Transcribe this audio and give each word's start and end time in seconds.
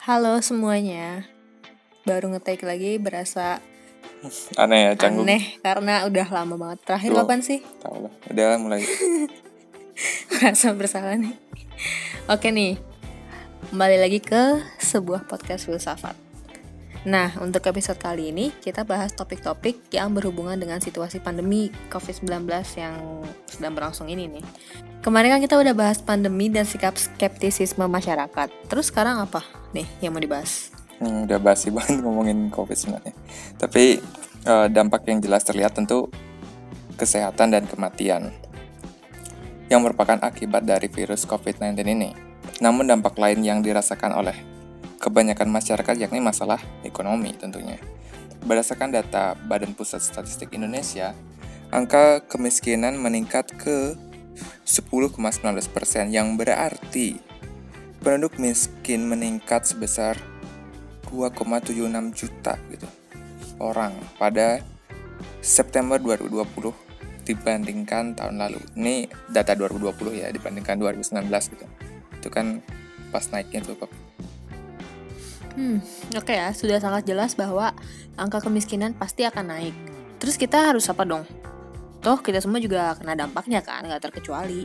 Halo 0.00 0.40
semuanya. 0.40 1.28
Baru 2.08 2.32
ngetik 2.32 2.64
lagi 2.64 2.96
berasa 2.96 3.60
Aneh 4.56 4.88
ya, 4.88 4.92
canggung. 4.96 5.28
aneh 5.28 5.60
karena 5.60 6.08
udah 6.08 6.24
lama 6.32 6.56
banget. 6.56 6.88
Terakhir 6.88 7.10
Loh. 7.12 7.28
kapan 7.28 7.40
sih? 7.44 7.60
Tahu 7.84 8.08
lah. 8.08 8.12
Udah 8.32 8.56
mulai. 8.56 8.80
Merasa 10.32 10.72
bersalah 10.72 11.20
nih. 11.20 11.36
Oke 12.32 12.48
nih. 12.48 12.80
Kembali 13.68 14.00
lagi 14.00 14.24
ke 14.24 14.64
sebuah 14.80 15.28
podcast 15.28 15.68
filsafat. 15.68 16.16
Nah, 17.00 17.32
untuk 17.40 17.64
episode 17.64 17.96
kali 17.96 18.28
ini 18.28 18.52
kita 18.60 18.84
bahas 18.84 19.16
topik-topik 19.16 19.88
yang 19.88 20.12
berhubungan 20.12 20.60
dengan 20.60 20.84
situasi 20.84 21.16
pandemi 21.16 21.72
COVID-19 21.88 22.44
yang 22.76 23.24
sedang 23.48 23.72
berlangsung 23.72 24.04
ini 24.12 24.28
nih. 24.28 24.44
Kemarin 25.00 25.32
kan 25.32 25.40
kita 25.40 25.56
udah 25.56 25.72
bahas 25.72 26.04
pandemi 26.04 26.52
dan 26.52 26.68
sikap 26.68 27.00
skeptisisme 27.00 27.88
masyarakat. 27.88 28.52
Terus 28.68 28.92
sekarang 28.92 29.16
apa 29.16 29.40
nih 29.72 29.88
yang 30.04 30.12
mau 30.12 30.20
dibahas? 30.20 30.76
Hmm, 31.00 31.24
udah 31.24 31.40
basi 31.40 31.72
banget 31.76 32.04
ngomongin 32.04 32.52
COVID 32.52 32.76
sebenarnya. 32.76 33.16
Tapi 33.56 33.96
eh, 34.44 34.66
dampak 34.68 35.08
yang 35.08 35.24
jelas 35.24 35.40
terlihat 35.48 35.80
tentu 35.80 36.12
kesehatan 37.00 37.56
dan 37.56 37.64
kematian 37.64 38.28
yang 39.72 39.80
merupakan 39.80 40.20
akibat 40.20 40.68
dari 40.68 40.92
virus 40.92 41.24
COVID-19 41.24 41.80
ini. 41.96 42.12
Namun 42.60 42.84
dampak 42.84 43.16
lain 43.16 43.40
yang 43.40 43.64
dirasakan 43.64 44.12
oleh 44.12 44.59
kebanyakan 45.00 45.48
masyarakat 45.48 45.96
yakni 45.96 46.20
masalah 46.20 46.60
ekonomi 46.84 47.32
tentunya. 47.32 47.80
Berdasarkan 48.44 48.92
data 48.92 49.32
Badan 49.34 49.72
Pusat 49.72 50.04
Statistik 50.04 50.52
Indonesia, 50.52 51.16
angka 51.72 52.20
kemiskinan 52.28 53.00
meningkat 53.00 53.48
ke 53.56 53.96
10,19% 54.68 55.16
yang 56.12 56.36
berarti 56.36 57.16
penduduk 58.00 58.36
miskin 58.36 59.08
meningkat 59.08 59.64
sebesar 59.64 60.16
2,76 61.10 62.14
juta 62.14 62.54
gitu 62.70 62.88
orang 63.60 63.92
pada 64.16 64.64
September 65.44 66.00
2020 66.00 66.72
dibandingkan 67.28 68.16
tahun 68.16 68.36
lalu. 68.40 68.60
Ini 68.74 69.06
data 69.28 69.52
2020 69.52 70.22
ya 70.24 70.28
dibandingkan 70.32 70.80
2019 70.80 71.28
gitu. 71.52 71.66
Itu 72.16 72.28
kan 72.32 72.64
pas 73.12 73.28
naiknya 73.28 73.62
tuh. 73.68 74.09
Hmm, 75.58 75.82
oke 76.14 76.30
ya, 76.30 76.54
sudah 76.54 76.78
sangat 76.78 77.10
jelas 77.10 77.34
bahwa 77.34 77.74
angka 78.14 78.38
kemiskinan 78.44 78.94
pasti 78.94 79.26
akan 79.26 79.50
naik. 79.50 79.74
Terus 80.22 80.38
kita 80.38 80.70
harus 80.70 80.86
apa 80.86 81.02
dong? 81.02 81.26
Toh 82.00 82.20
kita 82.22 82.40
semua 82.40 82.62
juga 82.62 82.94
kena 82.96 83.18
dampaknya 83.18 83.60
kan, 83.60 83.84
nggak 83.84 84.10
terkecuali. 84.10 84.64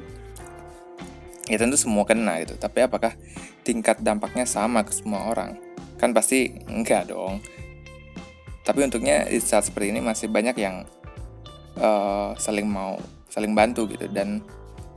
Ya 1.45 1.57
tentu 1.61 1.77
semua 1.77 2.05
kena 2.05 2.41
gitu. 2.41 2.57
Tapi 2.57 2.85
apakah 2.85 3.13
tingkat 3.61 4.01
dampaknya 4.01 4.45
sama 4.49 4.81
ke 4.81 4.93
semua 4.93 5.29
orang? 5.29 5.57
Kan 5.97 6.13
pasti 6.13 6.53
enggak 6.69 7.09
dong. 7.09 7.41
Tapi 8.65 8.81
untuknya 8.81 9.29
di 9.29 9.37
saat 9.37 9.69
seperti 9.69 9.93
ini 9.93 10.01
masih 10.01 10.25
banyak 10.29 10.57
yang 10.57 10.85
eh, 11.77 12.29
saling 12.39 12.65
mau 12.65 12.97
saling 13.29 13.53
bantu 13.53 13.85
gitu 13.91 14.09
dan 14.09 14.41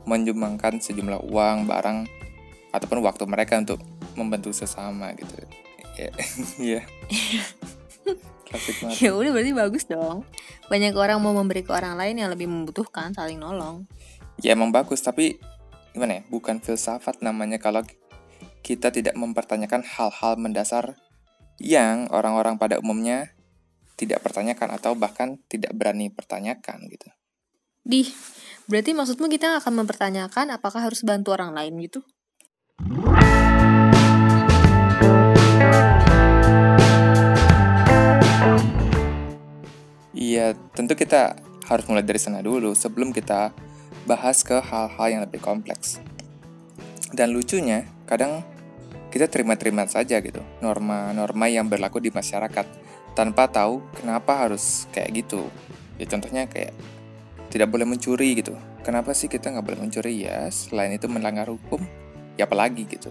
menyumbangkan 0.09 0.81
sejumlah 0.81 1.21
uang, 1.27 1.69
barang 1.69 2.07
ataupun 2.73 2.99
waktu 3.05 3.23
mereka 3.29 3.61
untuk 3.61 3.77
membantu 4.17 4.49
sesama 4.49 5.13
gitu. 5.13 5.37
Ya, 5.99 6.11
Iya. 6.71 6.81
Klasik 8.47 8.75
banget. 8.81 8.97
Ya 9.03 9.11
udah 9.13 9.31
berarti 9.35 9.51
bagus 9.53 9.83
dong. 9.85 10.23
Banyak 10.71 10.95
orang 10.95 11.19
mau 11.19 11.35
memberi 11.35 11.61
ke 11.61 11.75
orang 11.75 11.99
lain 11.99 12.15
yang 12.17 12.31
lebih 12.31 12.47
membutuhkan, 12.47 13.11
saling 13.11 13.37
nolong. 13.37 13.85
Ya 14.39 14.55
emang 14.55 14.71
bagus, 14.71 15.03
tapi 15.03 15.37
gimana 15.91 16.21
ya? 16.21 16.23
Bukan 16.31 16.63
filsafat 16.63 17.19
namanya 17.19 17.59
kalau 17.59 17.83
kita 18.63 18.89
tidak 18.89 19.13
mempertanyakan 19.19 19.83
hal-hal 19.83 20.39
mendasar 20.39 20.95
yang 21.59 22.07
orang-orang 22.09 22.55
pada 22.55 22.79
umumnya 22.79 23.35
tidak 23.99 24.23
pertanyakan 24.23 24.71
atau 24.79 24.95
bahkan 24.95 25.43
tidak 25.51 25.75
berani 25.75 26.07
pertanyakan 26.07 26.87
gitu. 26.87 27.11
Dih, 27.83 28.07
berarti 28.71 28.95
maksudmu 28.95 29.27
kita 29.27 29.59
akan 29.59 29.83
mempertanyakan 29.83 30.55
apakah 30.55 30.87
harus 30.87 31.03
bantu 31.03 31.35
orang 31.35 31.51
lain 31.51 31.75
gitu? 31.83 31.99
Iya, 40.29 40.53
tentu 40.77 40.93
kita 40.93 41.41
harus 41.65 41.89
mulai 41.89 42.05
dari 42.05 42.21
sana 42.21 42.45
dulu 42.45 42.77
sebelum 42.77 43.09
kita 43.09 43.49
bahas 44.05 44.45
ke 44.45 44.61
hal-hal 44.61 45.07
yang 45.09 45.21
lebih 45.25 45.41
kompleks. 45.41 45.97
Dan 47.09 47.33
lucunya, 47.33 47.89
kadang 48.05 48.45
kita 49.09 49.25
terima-terima 49.25 49.89
saja 49.89 50.21
gitu 50.21 50.45
norma-norma 50.61 51.49
yang 51.49 51.65
berlaku 51.65 51.97
di 51.97 52.13
masyarakat 52.13 52.61
tanpa 53.17 53.49
tahu 53.49 53.81
kenapa 53.97 54.45
harus 54.45 54.85
kayak 54.93 55.25
gitu. 55.25 55.49
Ya 55.97 56.05
contohnya 56.05 56.45
kayak 56.45 56.77
tidak 57.49 57.73
boleh 57.73 57.89
mencuri 57.89 58.37
gitu. 58.37 58.53
Kenapa 58.85 59.17
sih 59.17 59.25
kita 59.25 59.49
nggak 59.49 59.65
boleh 59.65 59.81
mencuri 59.81 60.29
ya? 60.29 60.45
Selain 60.53 60.93
itu 60.93 61.09
melanggar 61.09 61.49
hukum, 61.49 61.81
ya 62.37 62.45
apalagi 62.45 62.85
gitu. 62.85 63.09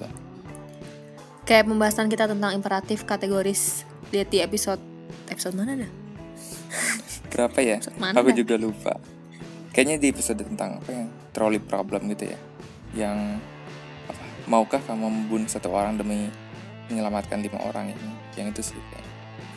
Kayak 1.43 1.67
pembahasan 1.67 2.07
kita 2.07 2.31
tentang 2.31 2.55
imperatif 2.55 3.03
kategoris 3.03 3.83
lihat 4.15 4.31
di 4.31 4.39
episode 4.39 4.79
episode 5.27 5.59
mana 5.59 5.83
dah? 5.83 5.91
Berapa 7.29 7.59
ya? 7.61 7.79
Mana 8.01 8.17
Aku 8.19 8.33
juga 8.33 8.57
lupa. 8.57 8.97
Kayaknya 9.73 9.97
di 10.01 10.07
episode 10.11 10.43
tentang 10.43 10.81
apa 10.81 10.91
yang 10.91 11.09
trolley 11.31 11.61
problem 11.61 12.09
gitu 12.11 12.33
ya. 12.33 12.39
Yang 12.97 13.39
apa? 14.09 14.25
Maukah 14.49 14.81
kamu 14.83 15.07
membunuh 15.07 15.49
satu 15.49 15.71
orang 15.71 16.01
demi 16.01 16.33
menyelamatkan 16.89 17.39
lima 17.45 17.61
orang 17.63 17.93
ini? 17.93 18.11
Yang 18.35 18.47
itu 18.57 18.63
sih. 18.73 18.81
kayaknya. 18.81 19.09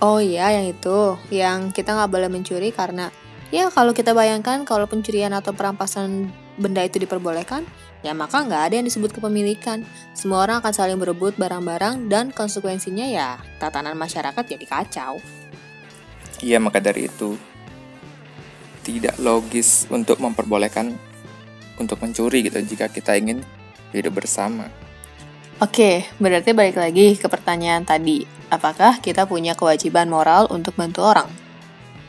Oh 0.02 0.18
iya, 0.18 0.50
yang 0.58 0.66
itu, 0.66 0.98
yang 1.30 1.70
kita 1.70 1.94
nggak 1.94 2.10
boleh 2.10 2.30
mencuri 2.30 2.74
karena 2.74 3.14
ya 3.54 3.70
kalau 3.70 3.94
kita 3.94 4.18
bayangkan 4.18 4.66
kalau 4.66 4.90
pencurian 4.90 5.30
atau 5.30 5.54
perampasan 5.54 6.34
benda 6.58 6.82
itu 6.82 6.98
diperbolehkan, 6.98 7.70
ya 8.02 8.18
maka 8.18 8.42
nggak 8.42 8.62
ada 8.72 8.74
yang 8.82 8.86
disebut 8.90 9.14
kepemilikan. 9.14 9.86
Semua 10.18 10.42
orang 10.46 10.66
akan 10.66 10.74
saling 10.74 10.98
berebut 10.98 11.38
barang-barang 11.38 12.10
dan 12.10 12.34
konsekuensinya 12.34 13.06
ya 13.06 13.38
tatanan 13.62 13.94
masyarakat 13.94 14.42
jadi 14.42 14.66
kacau. 14.66 15.22
Iya 16.42 16.58
maka 16.58 16.82
dari 16.82 17.06
itu 17.06 17.38
tidak 18.82 19.18
logis 19.22 19.86
untuk 19.90 20.18
memperbolehkan 20.22 20.98
untuk 21.78 21.98
mencuri 22.02 22.46
gitu 22.46 22.62
jika 22.62 22.90
kita 22.90 23.18
ingin 23.18 23.42
hidup 23.94 24.22
bersama. 24.22 24.70
Oke, 25.62 26.10
berarti 26.18 26.58
balik 26.58 26.82
lagi 26.82 27.14
ke 27.18 27.30
pertanyaan 27.30 27.86
tadi. 27.86 28.26
Apakah 28.50 28.98
kita 28.98 29.30
punya 29.30 29.54
kewajiban 29.54 30.10
moral 30.10 30.50
untuk 30.50 30.74
bantu 30.74 31.06
orang? 31.06 31.30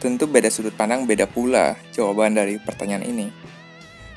Tentu 0.01 0.27
beda 0.27 0.51
sudut 0.51 0.75
pandang, 0.75 1.07
beda 1.07 1.29
pula 1.29 1.79
jawaban 1.95 2.35
dari 2.35 2.59
pertanyaan 2.59 3.07
ini. 3.07 3.29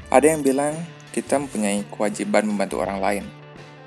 Ada 0.10 0.34
yang 0.34 0.42
bilang 0.42 0.74
kita 1.12 1.38
mempunyai 1.38 1.86
kewajiban 1.92 2.48
membantu 2.48 2.82
orang 2.82 3.00
lain. 3.04 3.26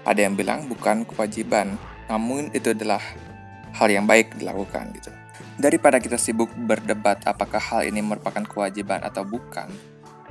Ada 0.05 0.29
yang 0.29 0.37
bilang 0.37 0.69
bukan 0.69 1.03
kewajiban, 1.09 1.75
namun 2.07 2.53
itu 2.53 2.71
adalah 2.77 3.03
hal 3.75 3.89
yang 3.89 4.05
baik 4.05 4.37
dilakukan 4.37 4.95
gitu. 4.95 5.11
Daripada 5.59 5.99
kita 5.99 6.15
sibuk 6.15 6.55
berdebat 6.55 7.27
apakah 7.27 7.59
hal 7.59 7.83
ini 7.83 7.99
merupakan 7.99 8.47
kewajiban 8.47 9.03
atau 9.03 9.27
bukan, 9.27 9.67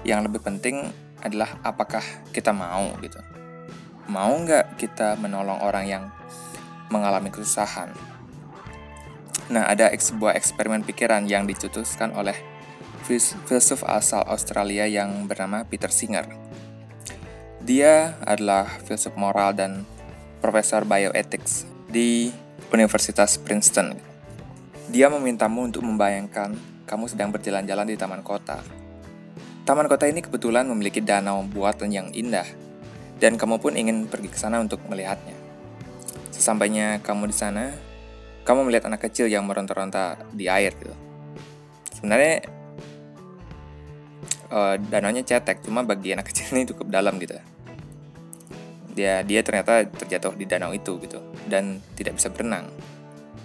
yang 0.08 0.24
lebih 0.24 0.40
penting 0.40 0.88
adalah 1.20 1.60
apakah 1.68 2.00
kita 2.32 2.56
mau 2.56 2.96
gitu. 3.04 3.20
Mau 4.08 4.32
nggak 4.40 4.80
kita 4.80 5.20
menolong 5.20 5.60
orang 5.60 5.84
yang 5.84 6.04
mengalami 6.88 7.28
kesusahan? 7.28 7.92
Nah, 9.52 9.68
ada 9.68 9.92
sebuah 9.92 10.40
eksperimen 10.40 10.88
pikiran 10.88 11.28
yang 11.28 11.44
dicetuskan 11.44 12.16
oleh 12.16 12.40
fils- 13.04 13.36
filsuf 13.52 13.84
asal 13.84 14.24
Australia 14.32 14.88
yang 14.88 15.28
bernama 15.28 15.68
Peter 15.68 15.92
Singer. 15.92 16.24
Dia 17.68 18.16
adalah 18.24 18.80
filsuf 18.88 19.12
moral 19.20 19.52
dan 19.60 19.84
profesor 20.40 20.88
bioethics 20.88 21.68
di 21.92 22.32
Universitas 22.72 23.36
Princeton. 23.36 24.07
Dia 24.88 25.12
memintamu 25.12 25.68
untuk 25.68 25.84
membayangkan 25.84 26.56
kamu 26.88 27.12
sedang 27.12 27.36
berjalan-jalan 27.36 27.92
di 27.92 28.00
taman 28.00 28.24
kota. 28.24 28.64
Taman 29.68 29.92
kota 29.92 30.08
ini 30.08 30.24
kebetulan 30.24 30.64
memiliki 30.64 31.04
danau 31.04 31.44
buatan 31.44 31.92
yang 31.92 32.08
indah, 32.16 32.48
dan 33.20 33.36
kamu 33.36 33.60
pun 33.60 33.76
ingin 33.76 34.08
pergi 34.08 34.32
ke 34.32 34.40
sana 34.40 34.64
untuk 34.64 34.80
melihatnya. 34.88 35.36
Sesampainya 36.32 37.04
kamu 37.04 37.28
di 37.28 37.36
sana, 37.36 37.76
kamu 38.48 38.72
melihat 38.72 38.88
anak 38.88 39.12
kecil 39.12 39.28
yang 39.28 39.44
meronta-ronta 39.44 40.24
di 40.32 40.48
air 40.48 40.72
gitu. 40.80 40.96
Sebenarnya 41.92 42.48
eh, 44.48 44.76
danaunya 44.88 45.28
cetek, 45.28 45.68
cuma 45.68 45.84
bagi 45.84 46.16
anak 46.16 46.28
kecil 46.32 46.56
ini 46.56 46.64
cukup 46.64 46.88
dalam 46.88 47.20
gitu. 47.20 47.36
Dia 48.96 49.20
dia 49.28 49.44
ternyata 49.44 49.84
terjatuh 49.84 50.32
di 50.40 50.48
danau 50.48 50.72
itu 50.72 50.96
gitu 51.04 51.20
dan 51.52 51.84
tidak 52.00 52.16
bisa 52.16 52.32
berenang. 52.32 52.72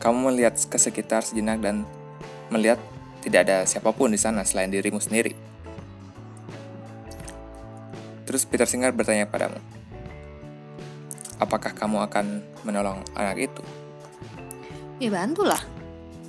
Kamu 0.02 0.34
melihat 0.34 0.58
ke 0.58 0.82
sekitar 0.82 1.22
sejenak 1.22 1.62
dan 1.62 1.86
melihat 2.50 2.82
tidak 3.22 3.46
ada 3.46 3.62
siapa 3.62 3.94
pun 3.94 4.10
di 4.10 4.18
sana 4.18 4.42
selain 4.42 4.66
dirimu 4.66 4.98
sendiri. 4.98 5.30
Terus 8.26 8.42
Peter 8.42 8.66
Singer 8.66 8.90
bertanya 8.90 9.30
padamu, 9.30 9.62
apakah 11.38 11.70
kamu 11.70 12.02
akan 12.10 12.42
menolong 12.66 12.98
anak 13.14 13.46
itu? 13.46 13.62
Ya 14.98 15.14
bantulah. 15.14 15.62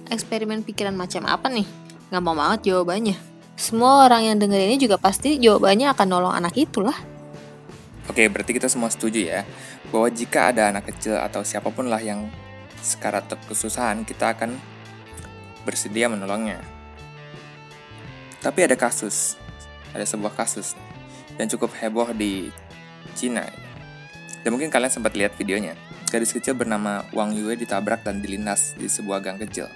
Eksperimen 0.10 0.62
pikiran 0.62 0.94
macam 0.94 1.26
apa 1.26 1.50
nih? 1.50 1.66
Gak 2.14 2.22
mau 2.22 2.38
banget 2.38 2.70
jawabannya. 2.70 3.18
Semua 3.58 4.06
orang 4.06 4.30
yang 4.30 4.38
denger 4.38 4.62
ini 4.70 4.78
juga 4.78 5.02
pasti 5.02 5.42
jawabannya 5.42 5.90
akan 5.94 6.08
nolong 6.10 6.34
anak 6.34 6.54
itulah. 6.58 6.98
Oke, 8.10 8.28
berarti 8.28 8.54
kita 8.54 8.68
semua 8.70 8.92
setuju 8.92 9.24
ya 9.24 9.42
bahwa 9.90 10.10
jika 10.12 10.52
ada 10.52 10.70
anak 10.70 10.94
kecil 10.94 11.18
atau 11.18 11.42
siapa 11.42 11.72
pun 11.72 11.88
lah 11.88 12.02
yang 12.02 12.28
sekarat 12.84 13.32
kesusahan, 13.48 14.04
kita 14.04 14.36
akan 14.36 14.60
bersedia 15.64 16.12
menolongnya. 16.12 16.60
Tapi 18.44 18.68
ada 18.68 18.76
kasus, 18.76 19.40
ada 19.96 20.04
sebuah 20.04 20.36
kasus 20.36 20.76
yang 21.40 21.48
cukup 21.48 21.72
heboh 21.80 22.12
di 22.12 22.52
Cina. 23.16 23.48
Dan 24.44 24.52
mungkin 24.52 24.68
kalian 24.68 24.92
sempat 24.92 25.16
lihat 25.16 25.40
videonya. 25.40 25.80
Gadis 26.12 26.36
kecil 26.36 26.54
bernama 26.54 27.08
Wang 27.16 27.32
Yue 27.32 27.56
ditabrak 27.56 28.04
dan 28.04 28.20
dilindas 28.20 28.76
di 28.76 28.92
sebuah 28.92 29.24
gang 29.24 29.40
kecil. 29.40 29.72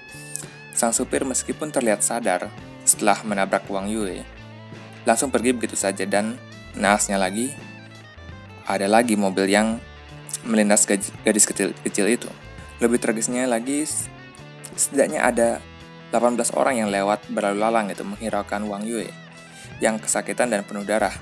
Sang 0.75 0.91
supir 0.91 1.23
meskipun 1.23 1.71
terlihat 1.71 2.03
sadar 2.03 2.51
setelah 2.83 3.23
menabrak 3.25 3.65
Wang 3.71 3.89
Yue, 3.89 4.21
langsung 5.07 5.33
pergi 5.33 5.55
begitu 5.55 5.73
saja 5.73 6.05
dan 6.05 6.37
naasnya 6.77 7.17
lagi 7.17 7.55
ada 8.67 8.85
lagi 8.85 9.15
mobil 9.15 9.47
yang 9.47 9.79
melindas 10.43 10.83
gadis 10.85 11.47
kecil, 11.47 11.71
kecil 11.87 12.05
itu. 12.11 12.27
Lebih 12.77 13.01
tragisnya 13.01 13.49
lagi, 13.49 13.85
setidaknya 14.77 15.25
ada 15.25 15.49
18 16.13 16.53
orang 16.55 16.75
yang 16.85 16.89
lewat 16.93 17.27
berlalu 17.33 17.59
lalang 17.59 17.87
itu 17.91 18.05
menghiraukan 18.05 18.63
Wang 18.69 18.85
Yue 18.85 19.09
yang 19.83 19.97
kesakitan 19.97 20.53
dan 20.53 20.63
penuh 20.63 20.85
darah. 20.85 21.13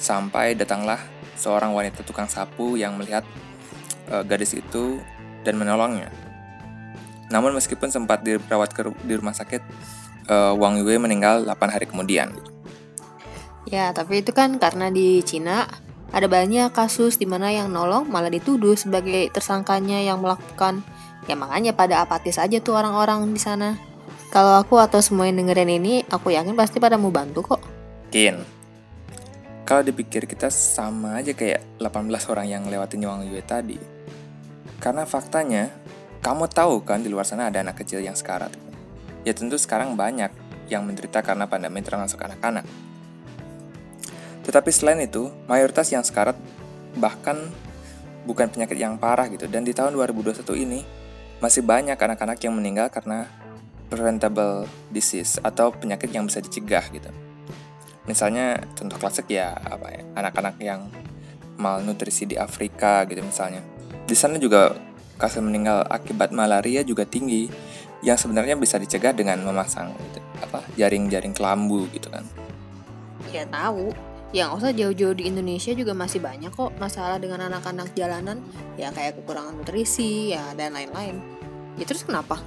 Sampai 0.00 0.56
datanglah 0.56 1.02
seorang 1.36 1.76
wanita 1.76 2.06
tukang 2.06 2.30
sapu 2.30 2.80
yang 2.80 2.96
melihat 2.96 3.26
uh, 4.08 4.24
gadis 4.24 4.56
itu 4.56 5.02
dan 5.44 5.60
menolongnya. 5.60 6.08
Namun 7.30 7.54
meskipun 7.54 7.92
sempat 7.92 8.26
dirawat 8.26 8.74
ke, 8.74 8.86
di 9.06 9.14
rumah 9.14 9.36
sakit, 9.36 9.62
uh, 10.30 10.52
Wang 10.56 10.80
Yue 10.80 10.98
meninggal 10.98 11.46
8 11.46 11.74
hari 11.74 11.86
kemudian. 11.86 12.34
Ya, 13.68 13.94
tapi 13.94 14.24
itu 14.24 14.34
kan 14.34 14.58
karena 14.58 14.90
di 14.90 15.22
Cina 15.22 15.68
ada 16.10 16.26
banyak 16.26 16.74
kasus 16.74 17.16
di 17.16 17.26
mana 17.26 17.54
yang 17.54 17.70
nolong 17.70 18.10
malah 18.10 18.30
dituduh 18.30 18.74
sebagai 18.74 19.30
tersangkanya 19.30 20.02
yang 20.02 20.18
melakukan. 20.18 20.82
Ya 21.30 21.38
makanya 21.38 21.70
pada 21.70 22.02
apatis 22.02 22.40
aja 22.42 22.58
tuh 22.58 22.74
orang-orang 22.74 23.30
di 23.30 23.38
sana. 23.38 23.78
Kalau 24.30 24.58
aku 24.58 24.78
atau 24.78 25.02
semua 25.02 25.26
yang 25.26 25.42
dengerin 25.42 25.82
ini, 25.82 25.94
aku 26.06 26.30
yakin 26.34 26.54
pasti 26.54 26.78
pada 26.78 26.94
mau 26.98 27.10
bantu 27.10 27.54
kok. 27.54 27.62
Kin. 28.10 28.42
Kalau 29.66 29.86
dipikir 29.86 30.26
kita 30.26 30.50
sama 30.50 31.22
aja 31.22 31.30
kayak 31.30 31.62
18 31.78 32.30
orang 32.30 32.46
yang 32.46 32.62
lewatin 32.66 33.06
Wang 33.06 33.22
Yue 33.26 33.42
tadi. 33.42 33.78
Karena 34.82 35.06
faktanya, 35.06 35.70
kamu 36.22 36.50
tahu 36.50 36.82
kan 36.82 37.02
di 37.02 37.10
luar 37.10 37.22
sana 37.22 37.50
ada 37.50 37.62
anak 37.62 37.82
kecil 37.82 38.02
yang 38.02 38.18
sekarat. 38.18 38.50
Ya 39.22 39.30
tentu 39.30 39.54
sekarang 39.58 39.94
banyak 39.94 40.30
yang 40.66 40.86
menderita 40.86 41.22
karena 41.22 41.46
pandemi 41.46 41.82
termasuk 41.86 42.18
anak-anak. 42.18 42.89
Tetapi 44.50 44.70
selain 44.74 44.98
itu, 44.98 45.30
mayoritas 45.46 45.86
yang 45.94 46.02
sekarat 46.02 46.34
bahkan 46.98 47.38
bukan 48.26 48.50
penyakit 48.50 48.74
yang 48.82 48.98
parah 48.98 49.30
gitu. 49.30 49.46
Dan 49.46 49.62
di 49.62 49.70
tahun 49.70 49.94
2021 49.94 50.42
ini 50.58 50.82
masih 51.38 51.62
banyak 51.62 51.94
anak-anak 51.94 52.42
yang 52.42 52.58
meninggal 52.58 52.90
karena 52.90 53.30
preventable 53.86 54.66
disease 54.90 55.38
atau 55.38 55.70
penyakit 55.70 56.10
yang 56.10 56.26
bisa 56.26 56.42
dicegah 56.42 56.82
gitu. 56.90 57.14
Misalnya 58.10 58.58
contoh 58.74 58.98
klasik 58.98 59.30
ya 59.30 59.54
apa 59.54 59.86
ya 59.86 60.02
anak-anak 60.18 60.58
yang 60.58 60.90
malnutrisi 61.54 62.26
di 62.26 62.34
Afrika 62.34 63.06
gitu 63.06 63.22
misalnya. 63.22 63.62
Di 64.02 64.18
sana 64.18 64.34
juga 64.42 64.74
kasus 65.14 65.38
meninggal 65.46 65.86
akibat 65.86 66.34
malaria 66.34 66.82
juga 66.82 67.06
tinggi 67.06 67.46
yang 68.02 68.18
sebenarnya 68.18 68.58
bisa 68.58 68.80
dicegah 68.82 69.14
dengan 69.14 69.44
memasang 69.44 69.92
gitu, 69.94 70.18
apa 70.42 70.64
jaring-jaring 70.74 71.36
kelambu 71.36 71.86
gitu 71.92 72.08
kan. 72.08 72.24
Ya 73.28 73.44
tahu, 73.46 73.92
yang 74.30 74.54
usah 74.54 74.70
jauh-jauh 74.70 75.18
di 75.18 75.26
Indonesia 75.26 75.74
juga 75.74 75.90
masih 75.90 76.22
banyak 76.22 76.54
kok 76.54 76.70
masalah 76.78 77.18
dengan 77.18 77.50
anak-anak 77.50 77.90
jalanan. 77.98 78.38
Ya 78.78 78.94
kayak 78.94 79.18
kekurangan 79.18 79.58
nutrisi 79.58 80.30
ya 80.30 80.54
dan 80.54 80.78
lain-lain. 80.78 81.18
Ya 81.74 81.82
terus 81.82 82.06
kenapa? 82.06 82.38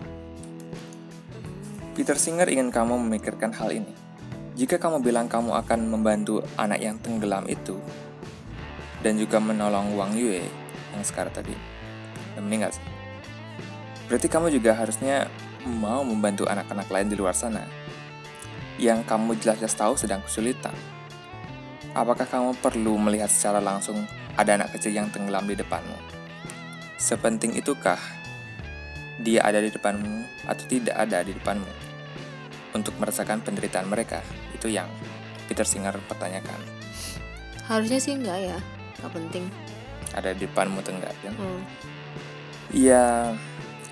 Peter 1.92 2.16
Singer 2.16 2.48
ingin 2.48 2.72
kamu 2.72 2.96
memikirkan 3.04 3.52
hal 3.52 3.76
ini. 3.76 3.92
Jika 4.56 4.80
kamu 4.80 5.04
bilang 5.04 5.28
kamu 5.28 5.60
akan 5.60 5.92
membantu 5.92 6.40
anak 6.56 6.80
yang 6.80 6.96
tenggelam 7.04 7.44
itu 7.52 7.76
dan 9.04 9.20
juga 9.20 9.44
menolong 9.44 9.98
Wang 10.00 10.16
Yue 10.16 10.46
yang 10.96 11.04
sekarang 11.04 11.36
tadi 11.36 11.52
yang 12.40 12.48
meninggal 12.48 12.72
sih. 12.72 12.86
Berarti 14.08 14.28
kamu 14.32 14.56
juga 14.56 14.72
harusnya 14.78 15.28
mau 15.68 16.06
membantu 16.06 16.48
anak-anak 16.48 16.88
lain 16.88 17.08
di 17.12 17.18
luar 17.20 17.36
sana. 17.36 17.66
Yang 18.80 19.04
kamu 19.04 19.36
jelas-jelas 19.42 19.76
tahu 19.76 19.94
sedang 20.00 20.22
kesulitan 20.24 20.93
Apakah 21.94 22.26
kamu 22.26 22.58
perlu 22.58 22.98
melihat 22.98 23.30
secara 23.30 23.62
langsung 23.62 24.10
ada 24.34 24.58
anak 24.58 24.74
kecil 24.74 24.98
yang 24.98 25.14
tenggelam 25.14 25.46
di 25.46 25.54
depanmu? 25.54 25.94
Sepenting 26.98 27.54
itukah 27.54 28.02
dia 29.22 29.46
ada 29.46 29.62
di 29.62 29.70
depanmu 29.70 30.26
atau 30.50 30.66
tidak 30.66 30.98
ada 30.98 31.22
di 31.22 31.38
depanmu? 31.38 31.70
Untuk 32.74 32.98
merasakan 32.98 33.46
penderitaan 33.46 33.86
mereka, 33.86 34.26
itu 34.58 34.74
yang 34.74 34.90
Peter 35.46 35.62
Singer 35.62 35.94
pertanyakan. 36.10 36.58
Harusnya 37.70 38.02
sih 38.02 38.18
enggak 38.18 38.42
ya, 38.42 38.58
nggak 38.98 39.14
penting. 39.14 39.46
Ada 40.18 40.34
di 40.34 40.50
depanmu 40.50 40.82
atau 40.82 40.98
enggak 40.98 41.14
kan? 41.22 41.34
Hmm. 41.38 41.62
Iya, 42.74 43.38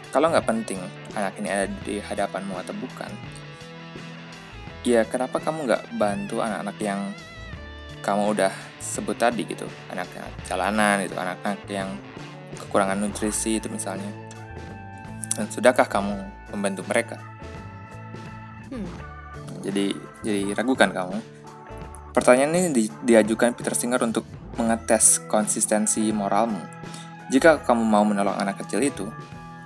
kalau 0.10 0.34
nggak 0.34 0.50
penting 0.50 0.82
anak 1.14 1.38
ini 1.38 1.54
ada 1.54 1.70
di 1.86 2.02
hadapanmu 2.02 2.58
atau 2.58 2.74
bukan, 2.74 3.14
ya 4.82 5.06
kenapa 5.06 5.38
kamu 5.38 5.70
nggak 5.70 5.84
bantu 6.02 6.42
anak-anak 6.42 6.78
yang 6.82 7.14
kamu 8.02 8.36
udah 8.38 8.54
sebut 8.82 9.16
tadi 9.16 9.46
gitu 9.46 9.70
anak-anak 9.94 10.34
jalanan 10.50 11.06
itu 11.06 11.16
anak-anak 11.16 11.62
yang 11.70 11.90
kekurangan 12.58 12.98
nutrisi 13.00 13.62
itu 13.62 13.72
misalnya 13.72 14.10
dan 15.38 15.48
sudahkah 15.48 15.88
kamu 15.88 16.18
membantu 16.52 16.84
mereka 16.90 17.18
hmm. 18.74 18.92
jadi 19.64 19.96
jadi 20.26 20.42
ragukan 20.58 20.92
kamu 20.92 21.18
pertanyaan 22.12 22.52
ini 22.58 22.70
di, 22.76 22.84
diajukan 23.06 23.56
Peter 23.56 23.72
Singer 23.72 24.02
untuk 24.04 24.28
mengetes 24.60 25.24
konsistensi 25.32 26.12
moralmu 26.12 26.60
jika 27.32 27.64
kamu 27.64 27.88
mau 27.88 28.04
menolong 28.04 28.36
anak 28.36 28.66
kecil 28.66 28.84
itu 28.84 29.08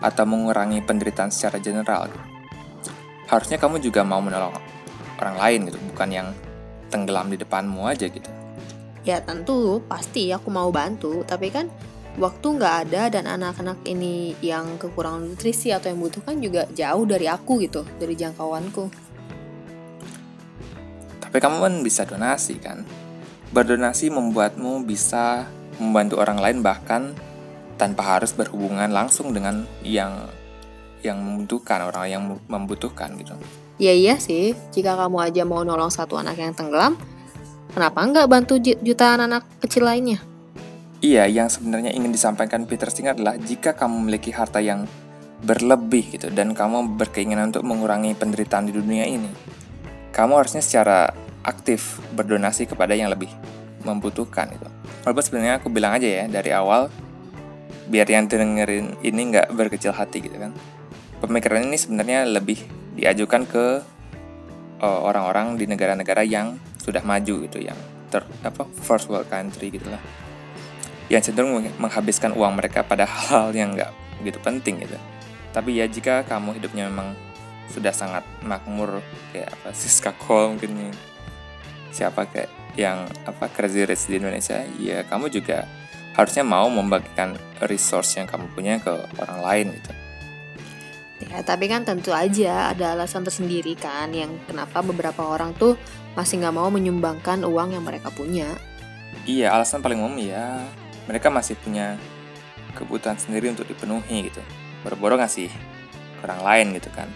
atau 0.03 0.25
mengurangi 0.29 0.85
penderitaan 0.85 1.33
secara 1.33 1.57
general 1.57 2.05
gitu. 2.05 2.27
harusnya 3.25 3.57
kamu 3.57 3.81
juga 3.81 4.05
mau 4.05 4.21
menolong 4.21 4.53
orang 5.17 5.35
lain 5.41 5.59
gitu 5.71 5.79
bukan 5.89 6.09
yang 6.13 6.27
tenggelam 6.95 7.27
di 7.27 7.35
depanmu 7.35 7.83
aja 7.83 8.07
gitu. 8.07 8.31
Ya 9.03 9.19
tentu 9.19 9.83
pasti 9.83 10.31
aku 10.31 10.47
mau 10.47 10.71
bantu, 10.71 11.27
tapi 11.27 11.51
kan 11.51 11.67
waktu 12.15 12.47
nggak 12.55 12.75
ada 12.87 13.11
dan 13.11 13.27
anak-anak 13.27 13.83
ini 13.83 14.39
yang 14.39 14.79
kekurangan 14.79 15.35
nutrisi 15.35 15.75
atau 15.75 15.91
yang 15.91 15.99
butuhkan 15.99 16.39
juga 16.39 16.63
jauh 16.71 17.03
dari 17.03 17.27
aku 17.27 17.59
gitu, 17.67 17.83
dari 17.99 18.15
jangkauanku. 18.15 18.87
Tapi 21.19 21.37
kamu 21.37 21.57
kan 21.59 21.73
bisa 21.83 22.07
donasi 22.07 22.55
kan? 22.63 22.87
Berdonasi 23.51 24.07
membuatmu 24.07 24.87
bisa 24.87 25.51
membantu 25.77 26.23
orang 26.23 26.39
lain 26.39 26.59
bahkan 26.63 27.11
tanpa 27.75 28.15
harus 28.17 28.31
berhubungan 28.31 28.87
langsung 28.87 29.35
dengan 29.35 29.67
yang 29.83 30.31
yang 31.05 31.21
membutuhkan 31.21 31.85
orang 31.85 32.05
yang 32.09 32.21
membutuhkan 32.49 33.13
gitu. 33.21 33.37
Ya 33.77 33.91
iya 33.91 34.17
sih, 34.17 34.57
jika 34.73 34.97
kamu 34.97 35.29
aja 35.29 35.43
mau 35.45 35.61
nolong 35.61 35.91
satu 35.91 36.17
anak 36.17 36.39
yang 36.39 36.55
tenggelam, 36.55 36.97
kenapa 37.75 38.01
nggak 38.01 38.27
bantu 38.31 38.57
jutaan 38.59 39.27
anak 39.27 39.45
kecil 39.61 39.85
lainnya? 39.85 40.23
Iya, 41.03 41.27
yang 41.27 41.51
sebenarnya 41.51 41.91
ingin 41.91 42.09
disampaikan 42.09 42.65
Peter 42.65 42.87
Singer 42.89 43.13
adalah 43.13 43.35
jika 43.37 43.75
kamu 43.77 44.01
memiliki 44.01 44.31
harta 44.33 44.63
yang 44.63 44.89
berlebih 45.43 46.17
gitu 46.17 46.31
dan 46.31 46.55
kamu 46.55 46.97
berkeinginan 46.97 47.53
untuk 47.53 47.67
mengurangi 47.67 48.15
penderitaan 48.15 48.71
di 48.71 48.73
dunia 48.73 49.05
ini, 49.05 49.29
kamu 50.15 50.39
harusnya 50.39 50.63
secara 50.63 51.11
aktif 51.45 52.01
berdonasi 52.15 52.65
kepada 52.65 52.97
yang 52.97 53.13
lebih 53.13 53.29
membutuhkan 53.85 54.49
itu. 54.49 54.65
Walaupun 55.05 55.23
sebenarnya 55.23 55.61
aku 55.61 55.69
bilang 55.69 55.93
aja 55.93 56.07
ya 56.07 56.25
dari 56.25 56.49
awal 56.49 56.89
biar 57.85 58.09
yang 58.09 58.25
dengerin 58.25 58.97
ini 59.05 59.21
nggak 59.29 59.53
berkecil 59.53 59.93
hati 59.93 60.25
gitu 60.25 60.41
kan. 60.41 60.55
Pemikiran 61.25 61.65
ini 61.65 61.77
sebenarnya 61.81 62.29
lebih 62.29 62.61
diajukan 62.93 63.49
ke 63.49 63.65
eh, 64.77 64.99
orang-orang 65.01 65.53
uh, 65.53 65.57
di 65.57 65.65
negara-negara 65.65 66.21
yang 66.21 66.61
sudah 66.77 67.01
maju 67.01 67.49
gitu 67.49 67.65
yang 67.65 67.77
ter 68.13 68.21
apa 68.45 68.69
first 68.85 69.09
world 69.09 69.25
country 69.25 69.73
gitulah 69.73 69.97
yang 71.09 71.21
cenderung 71.25 71.65
menghabiskan 71.81 72.29
uang 72.37 72.61
mereka 72.61 72.85
pada 72.85 73.09
hal 73.27 73.49
yang 73.57 73.73
nggak 73.73 73.89
begitu 74.21 74.37
penting 74.45 74.85
gitu 74.85 74.97
tapi 75.49 75.81
ya 75.81 75.89
jika 75.89 76.21
kamu 76.29 76.61
hidupnya 76.61 76.85
memang 76.93 77.17
sudah 77.73 77.89
sangat 77.89 78.21
makmur 78.45 79.01
kayak 79.33 79.49
apa 79.49 79.73
Siska 79.79 80.13
Cole 80.13 80.53
mungkin 80.53 80.93
siapa 81.89 82.29
kayak 82.29 82.51
yang 82.75 83.07
apa 83.25 83.49
crazy 83.49 83.87
rich 83.87 84.05
di 84.11 84.19
Indonesia 84.19 84.61
ya 84.77 85.01
kamu 85.07 85.31
juga 85.31 85.65
harusnya 86.15 86.43
mau 86.47 86.67
membagikan 86.71 87.35
resource 87.63 88.19
yang 88.19 88.27
kamu 88.27 88.47
punya 88.55 88.79
ke 88.79 88.91
orang 89.19 89.39
lain 89.43 89.67
gitu. 89.75 89.91
Ya, 91.23 91.39
tapi 91.47 91.71
kan 91.71 91.87
tentu 91.87 92.11
aja 92.11 92.75
ada 92.75 92.91
alasan 92.91 93.23
tersendiri 93.23 93.79
kan 93.79 94.11
yang 94.11 94.35
kenapa 94.51 94.83
beberapa 94.83 95.23
orang 95.23 95.55
tuh 95.55 95.79
masih 96.11 96.43
nggak 96.43 96.55
mau 96.55 96.67
menyumbangkan 96.67 97.47
uang 97.47 97.71
yang 97.71 97.83
mereka 97.87 98.11
punya. 98.11 98.51
Iya, 99.23 99.55
alasan 99.55 99.79
paling 99.79 99.99
umum 100.03 100.19
ya 100.19 100.67
mereka 101.07 101.31
masih 101.31 101.55
punya 101.55 101.95
kebutuhan 102.75 103.15
sendiri 103.15 103.47
untuk 103.47 103.63
dipenuhi 103.63 104.27
gitu. 104.27 104.43
Boro-boro 104.83 105.15
ngasih 105.15 105.47
ke 106.19 106.21
orang 106.27 106.41
lain 106.43 106.67
gitu 106.77 106.91
kan. 106.91 107.07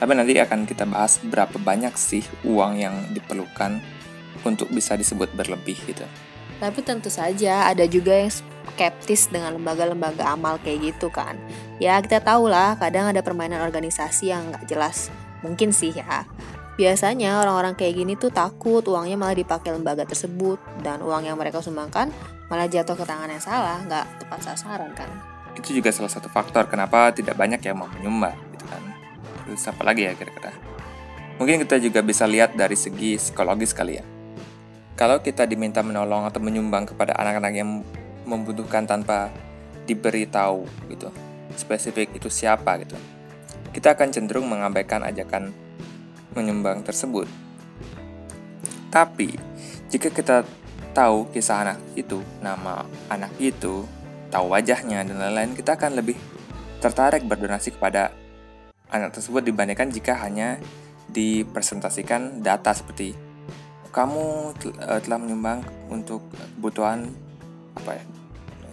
Tapi 0.00 0.16
nanti 0.16 0.34
akan 0.40 0.64
kita 0.66 0.88
bahas 0.88 1.20
berapa 1.22 1.54
banyak 1.60 1.94
sih 1.94 2.24
uang 2.42 2.80
yang 2.80 2.94
diperlukan 3.12 3.78
untuk 4.42 4.72
bisa 4.72 4.96
disebut 4.96 5.30
berlebih 5.36 5.76
gitu. 5.86 6.02
Tapi 6.58 6.80
tentu 6.82 7.12
saja 7.12 7.70
ada 7.70 7.84
juga 7.86 8.16
yang 8.16 8.32
skeptis 8.74 9.28
dengan 9.28 9.58
lembaga-lembaga 9.58 10.32
amal 10.32 10.56
kayak 10.62 10.94
gitu 10.94 11.12
kan. 11.12 11.36
Ya 11.82 11.98
kita 12.00 12.22
tahu 12.22 12.48
lah 12.48 12.78
kadang 12.78 13.10
ada 13.10 13.20
permainan 13.20 13.60
organisasi 13.62 14.32
yang 14.32 14.50
nggak 14.54 14.64
jelas. 14.70 15.12
Mungkin 15.42 15.74
sih 15.74 15.92
ya. 15.92 16.24
Biasanya 16.78 17.42
orang-orang 17.44 17.76
kayak 17.76 17.94
gini 18.00 18.16
tuh 18.16 18.32
takut 18.32 18.80
uangnya 18.88 19.20
malah 19.20 19.36
dipakai 19.36 19.76
lembaga 19.76 20.08
tersebut 20.08 20.56
dan 20.80 21.04
uang 21.04 21.28
yang 21.28 21.36
mereka 21.36 21.60
sumbangkan 21.60 22.08
malah 22.48 22.68
jatuh 22.68 22.96
ke 22.96 23.04
tangan 23.04 23.28
yang 23.28 23.40
salah, 23.40 23.80
nggak 23.84 24.24
tepat 24.24 24.40
sasaran 24.40 24.92
kan. 24.96 25.08
Itu 25.52 25.76
juga 25.76 25.92
salah 25.92 26.08
satu 26.08 26.32
faktor 26.32 26.64
kenapa 26.72 27.12
tidak 27.12 27.36
banyak 27.36 27.60
yang 27.60 27.76
mau 27.76 27.88
menyumbang 27.92 28.32
gitu 28.56 28.64
kan. 28.72 28.82
Terus 29.44 29.68
apa 29.68 29.82
lagi 29.84 30.08
ya 30.08 30.16
kira-kira? 30.16 30.52
Mungkin 31.36 31.60
kita 31.64 31.76
juga 31.76 32.00
bisa 32.00 32.24
lihat 32.24 32.56
dari 32.56 32.76
segi 32.76 33.20
psikologis 33.20 33.76
kali 33.76 34.00
ya 34.00 34.04
kalau 34.92 35.18
kita 35.18 35.48
diminta 35.48 35.80
menolong 35.80 36.28
atau 36.28 36.38
menyumbang 36.38 36.84
kepada 36.84 37.16
anak-anak 37.16 37.52
yang 37.56 37.70
membutuhkan 38.26 38.86
tanpa 38.86 39.30
diberitahu 39.86 40.64
gitu. 40.90 41.08
Spesifik 41.58 42.14
itu 42.16 42.28
siapa 42.32 42.80
gitu. 42.80 42.96
Kita 43.72 43.96
akan 43.96 44.08
cenderung 44.12 44.48
mengabaikan 44.48 45.04
ajakan 45.04 45.52
menyumbang 46.32 46.84
tersebut. 46.84 47.28
Tapi 48.92 49.36
jika 49.88 50.12
kita 50.12 50.44
tahu 50.92 51.28
kisah 51.32 51.64
anak 51.64 51.78
itu 51.96 52.20
nama 52.44 52.84
anak 53.08 53.32
itu 53.40 53.88
tahu 54.28 54.52
wajahnya 54.52 55.04
dan 55.04 55.16
lain-lain 55.16 55.56
kita 55.56 55.76
akan 55.76 55.96
lebih 55.96 56.16
tertarik 56.80 57.24
berdonasi 57.24 57.72
kepada 57.72 58.12
anak 58.92 59.16
tersebut 59.16 59.40
dibandingkan 59.40 59.88
jika 59.88 60.16
hanya 60.20 60.60
dipresentasikan 61.08 62.44
data 62.44 62.76
seperti 62.76 63.16
kamu 63.92 64.56
uh, 64.56 65.00
telah 65.04 65.18
menyumbang 65.20 65.60
untuk 65.92 66.24
kebutuhan 66.56 67.12
apa 67.76 67.90
ya 67.98 68.04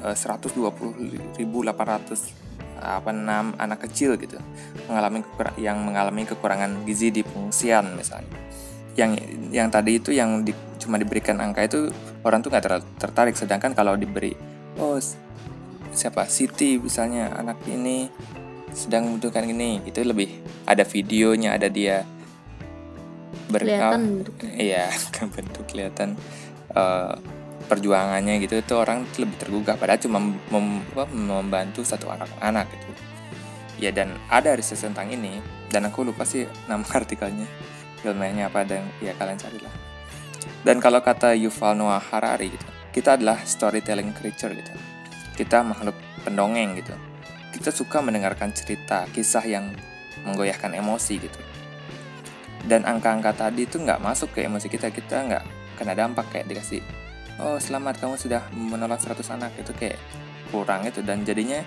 uh, 0.04 0.16
120.800 0.16 1.40
apa 2.80 3.12
enam 3.12 3.52
anak 3.60 3.92
kecil 3.92 4.16
gitu 4.16 4.40
mengalami 4.88 5.20
yang 5.60 5.84
mengalami 5.84 6.24
kekurangan 6.24 6.88
gizi 6.88 7.12
di 7.12 7.28
pengungsian 7.28 7.92
misalnya. 8.00 8.32
Yang 8.96 9.12
yang 9.52 9.68
tadi 9.68 10.00
itu 10.00 10.16
yang 10.16 10.48
di, 10.48 10.56
cuma 10.80 10.96
diberikan 10.96 11.44
angka 11.44 11.68
itu 11.68 11.92
orang 12.24 12.40
tuh 12.40 12.52
nggak 12.52 12.64
ter, 12.64 12.74
tertarik. 12.96 13.36
Sedangkan 13.36 13.76
kalau 13.76 14.00
diberi 14.00 14.32
oh 14.80 14.96
siapa 15.92 16.24
Siti 16.32 16.80
misalnya 16.80 17.36
anak 17.36 17.60
ini 17.68 18.08
sedang 18.72 19.12
membutuhkan 19.12 19.44
ini 19.50 19.82
itu 19.84 20.00
lebih 20.06 20.30
ada 20.70 20.86
videonya 20.86 21.58
ada 21.58 21.68
dia 21.68 22.06
kelihatan 23.50 24.24
iya 24.56 24.88
bentuk 25.36 25.66
kelihatan 25.66 26.14
uh, 26.78 27.18
perjuangannya 27.70 28.42
gitu 28.42 28.58
itu 28.58 28.74
orang 28.74 29.06
lebih 29.16 29.38
tergugah. 29.38 29.78
Padahal 29.78 30.02
cuma 30.02 30.18
mem, 30.20 30.82
membantu 31.14 31.86
satu 31.86 32.10
anak-anak 32.10 32.66
gitu. 32.74 32.90
Ya 33.80 33.94
dan 33.94 34.18
ada 34.28 34.58
riset 34.58 34.82
tentang 34.82 35.08
ini 35.14 35.40
dan 35.70 35.86
aku 35.88 36.02
lupa 36.02 36.26
sih 36.26 36.50
nama 36.66 36.84
artikelnya. 37.00 37.46
Ilmiahnya 38.02 38.50
apa 38.50 38.66
dan 38.66 38.90
ya 39.00 39.14
kalian 39.14 39.38
carilah. 39.38 39.74
Dan 40.66 40.82
kalau 40.82 41.00
kata 41.00 41.38
Yuval 41.38 41.78
Noah 41.78 42.02
Harari 42.02 42.52
gitu 42.52 42.80
kita 42.90 43.16
adalah 43.16 43.40
storytelling 43.46 44.12
creature 44.18 44.52
gitu. 44.52 44.74
Kita 45.38 45.62
makhluk 45.62 45.96
pendongeng 46.26 46.76
gitu. 46.76 46.92
Kita 47.54 47.70
suka 47.70 48.02
mendengarkan 48.02 48.52
cerita 48.52 49.06
kisah 49.14 49.46
yang 49.46 49.72
menggoyahkan 50.26 50.74
emosi 50.74 51.16
gitu. 51.22 51.40
Dan 52.66 52.84
angka-angka 52.84 53.48
tadi 53.48 53.64
itu 53.64 53.80
nggak 53.80 54.04
masuk 54.04 54.36
ke 54.36 54.44
emosi 54.44 54.68
kita 54.68 54.92
kita 54.92 55.16
nggak 55.32 55.44
kena 55.80 55.96
dampak 55.96 56.28
kayak 56.28 56.52
dikasih 56.52 56.84
oh 57.40 57.58
selamat 57.58 58.04
kamu 58.04 58.16
sudah 58.20 58.44
menolak 58.54 59.00
100 59.00 59.24
anak. 59.36 59.52
Itu 59.60 59.72
kayak 59.76 60.00
kurang 60.50 60.86
itu 60.86 61.00
dan 61.06 61.24
jadinya 61.24 61.62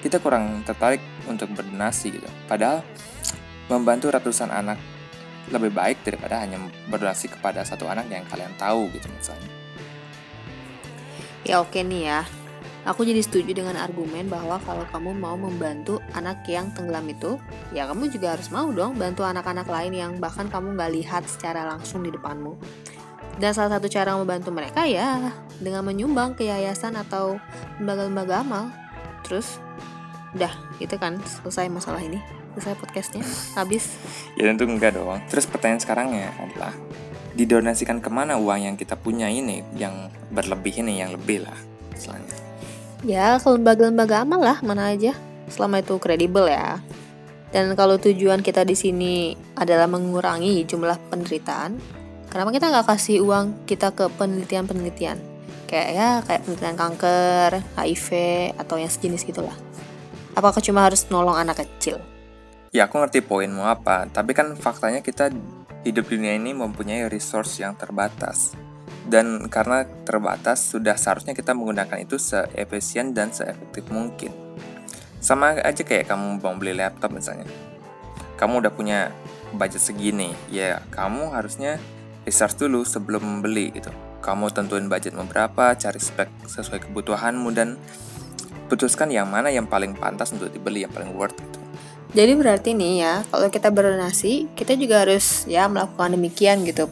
kita 0.00 0.22
kurang 0.22 0.62
tertarik 0.62 1.02
untuk 1.26 1.50
berdonasi 1.52 2.20
gitu. 2.20 2.28
Padahal 2.46 2.84
membantu 3.66 4.12
ratusan 4.14 4.54
anak 4.54 4.78
lebih 5.50 5.70
baik 5.74 6.02
daripada 6.02 6.42
hanya 6.42 6.58
berdonasi 6.90 7.30
kepada 7.30 7.62
satu 7.62 7.86
anak 7.86 8.10
yang 8.10 8.26
kalian 8.26 8.54
tahu 8.58 8.90
gitu 8.94 9.06
misalnya. 9.14 9.50
Ya 11.46 11.62
oke 11.62 11.78
nih 11.78 12.02
ya. 12.10 12.20
Aku 12.86 13.02
jadi 13.02 13.18
setuju 13.18 13.50
dengan 13.50 13.74
argumen 13.74 14.30
bahwa 14.30 14.62
kalau 14.62 14.86
kamu 14.94 15.10
mau 15.18 15.34
membantu 15.34 15.98
anak 16.14 16.46
yang 16.46 16.70
tenggelam 16.70 17.02
itu, 17.10 17.34
ya 17.74 17.82
kamu 17.90 18.14
juga 18.14 18.38
harus 18.38 18.46
mau 18.54 18.70
dong 18.70 18.94
bantu 18.94 19.26
anak-anak 19.26 19.66
lain 19.66 19.90
yang 19.90 20.12
bahkan 20.22 20.46
kamu 20.46 20.78
nggak 20.78 20.94
lihat 20.94 21.22
secara 21.26 21.66
langsung 21.66 22.06
di 22.06 22.14
depanmu. 22.14 22.54
Dan 23.36 23.52
salah 23.52 23.76
satu 23.76 23.88
cara 23.92 24.16
membantu 24.16 24.48
mereka 24.48 24.88
ya 24.88 25.32
dengan 25.60 25.84
menyumbang 25.84 26.32
ke 26.32 26.48
yayasan 26.48 26.96
atau 26.96 27.36
lembaga-lembaga 27.76 28.40
amal. 28.40 28.72
Terus, 29.24 29.60
udah 30.32 30.52
gitu 30.80 30.96
kan 30.96 31.20
selesai 31.20 31.68
masalah 31.68 32.00
ini. 32.00 32.20
Selesai 32.56 32.80
podcastnya, 32.80 33.20
habis. 33.52 34.00
ya 34.40 34.48
tentu 34.48 34.64
enggak 34.64 34.96
dong. 34.96 35.20
Terus 35.28 35.44
pertanyaan 35.44 35.80
sekarangnya 35.84 36.32
adalah, 36.40 36.72
didonasikan 37.36 38.00
ke 38.00 38.08
mana 38.08 38.40
uang 38.40 38.72
yang 38.72 38.76
kita 38.80 38.96
punya 38.96 39.28
ini, 39.28 39.60
yang 39.76 40.08
berlebih 40.32 40.80
ini, 40.80 41.04
yang 41.04 41.12
lebih 41.12 41.44
lah. 41.44 41.58
Selanjutnya. 41.92 42.40
Ya, 43.04 43.36
ke 43.36 43.48
lembaga-lembaga 43.52 44.24
amal 44.24 44.40
lah, 44.40 44.58
mana 44.64 44.88
aja. 44.96 45.12
Selama 45.52 45.84
itu 45.84 46.00
kredibel 46.00 46.48
ya. 46.48 46.80
Dan 47.52 47.76
kalau 47.76 48.00
tujuan 48.00 48.40
kita 48.40 48.64
di 48.64 48.72
sini 48.72 49.36
adalah 49.52 49.84
mengurangi 49.84 50.64
jumlah 50.64 50.96
penderitaan, 51.12 51.76
kenapa 52.36 52.52
kita 52.52 52.68
nggak 52.68 52.86
kasih 52.92 53.24
uang 53.24 53.64
kita 53.64 53.96
ke 53.96 54.12
penelitian-penelitian? 54.12 55.16
Kayak 55.64 55.88
ya, 55.96 56.08
kayak 56.20 56.44
penelitian 56.44 56.76
kanker, 56.76 57.50
HIV, 57.80 58.08
atau 58.60 58.76
yang 58.76 58.92
sejenis 58.92 59.24
gitulah. 59.24 59.56
Apakah 60.36 60.60
cuma 60.60 60.84
harus 60.84 61.08
nolong 61.08 61.32
anak 61.32 61.64
kecil? 61.64 61.96
Ya, 62.76 62.92
aku 62.92 63.00
ngerti 63.00 63.24
poinmu 63.24 63.64
apa, 63.64 64.04
tapi 64.12 64.36
kan 64.36 64.52
faktanya 64.52 65.00
kita 65.00 65.32
hidup 65.88 66.12
dunia 66.12 66.36
ini 66.36 66.52
mempunyai 66.52 67.08
resource 67.08 67.56
yang 67.56 67.72
terbatas 67.72 68.52
dan 69.08 69.48
karena 69.48 69.88
terbatas 70.04 70.60
sudah 70.76 70.98
seharusnya 70.98 71.32
kita 71.32 71.56
menggunakan 71.56 72.04
itu 72.04 72.20
seefisien 72.20 73.14
dan 73.14 73.30
seefektif 73.30 73.86
mungkin 73.86 74.34
sama 75.22 75.62
aja 75.62 75.86
kayak 75.86 76.10
kamu 76.10 76.42
mau 76.42 76.58
beli 76.58 76.74
laptop 76.74 77.14
misalnya 77.14 77.46
kamu 78.34 78.66
udah 78.66 78.72
punya 78.74 79.14
budget 79.54 79.78
segini 79.78 80.34
ya 80.50 80.82
kamu 80.90 81.30
harusnya 81.30 81.78
research 82.26 82.58
dulu 82.58 82.82
sebelum 82.82 83.22
membeli 83.22 83.70
gitu 83.72 83.88
kamu 84.20 84.50
tentuin 84.50 84.90
budget 84.90 85.14
berapa 85.14 85.78
cari 85.78 86.00
spek 86.02 86.28
sesuai 86.50 86.90
kebutuhanmu 86.90 87.48
dan 87.54 87.78
putuskan 88.66 89.14
yang 89.14 89.30
mana 89.30 89.48
yang 89.48 89.64
paling 89.64 89.94
pantas 89.94 90.34
untuk 90.34 90.50
dibeli 90.50 90.82
yang 90.82 90.92
paling 90.92 91.14
worth 91.14 91.38
itu 91.38 91.58
jadi 92.12 92.34
berarti 92.34 92.74
nih 92.74 92.92
ya 93.00 93.14
kalau 93.30 93.46
kita 93.48 93.70
berdonasi 93.70 94.50
kita 94.58 94.74
juga 94.74 95.06
harus 95.06 95.46
ya 95.46 95.70
melakukan 95.70 96.18
demikian 96.18 96.66
gitu 96.66 96.90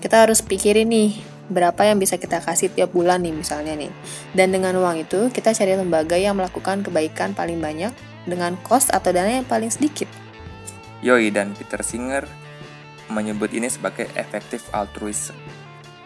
kita 0.00 0.24
harus 0.24 0.40
pikirin 0.40 0.88
nih 0.88 1.36
berapa 1.46 1.78
yang 1.86 2.02
bisa 2.02 2.18
kita 2.18 2.42
kasih 2.42 2.70
tiap 2.74 2.90
bulan 2.90 3.22
nih 3.22 3.34
misalnya 3.34 3.78
nih. 3.78 3.90
Dan 4.34 4.50
dengan 4.50 4.74
uang 4.78 5.06
itu 5.06 5.30
kita 5.30 5.54
cari 5.54 5.78
lembaga 5.78 6.18
yang 6.18 6.34
melakukan 6.34 6.82
kebaikan 6.82 7.32
paling 7.32 7.62
banyak 7.62 7.94
dengan 8.26 8.58
cost 8.66 8.90
atau 8.90 9.14
dana 9.14 9.30
yang 9.42 9.46
paling 9.46 9.70
sedikit. 9.70 10.10
Yoi 11.04 11.30
dan 11.30 11.54
Peter 11.54 11.78
Singer 11.86 12.26
menyebut 13.10 13.52
ini 13.54 13.70
sebagai 13.70 14.10
efektif 14.14 14.66
altruism. 14.74 15.36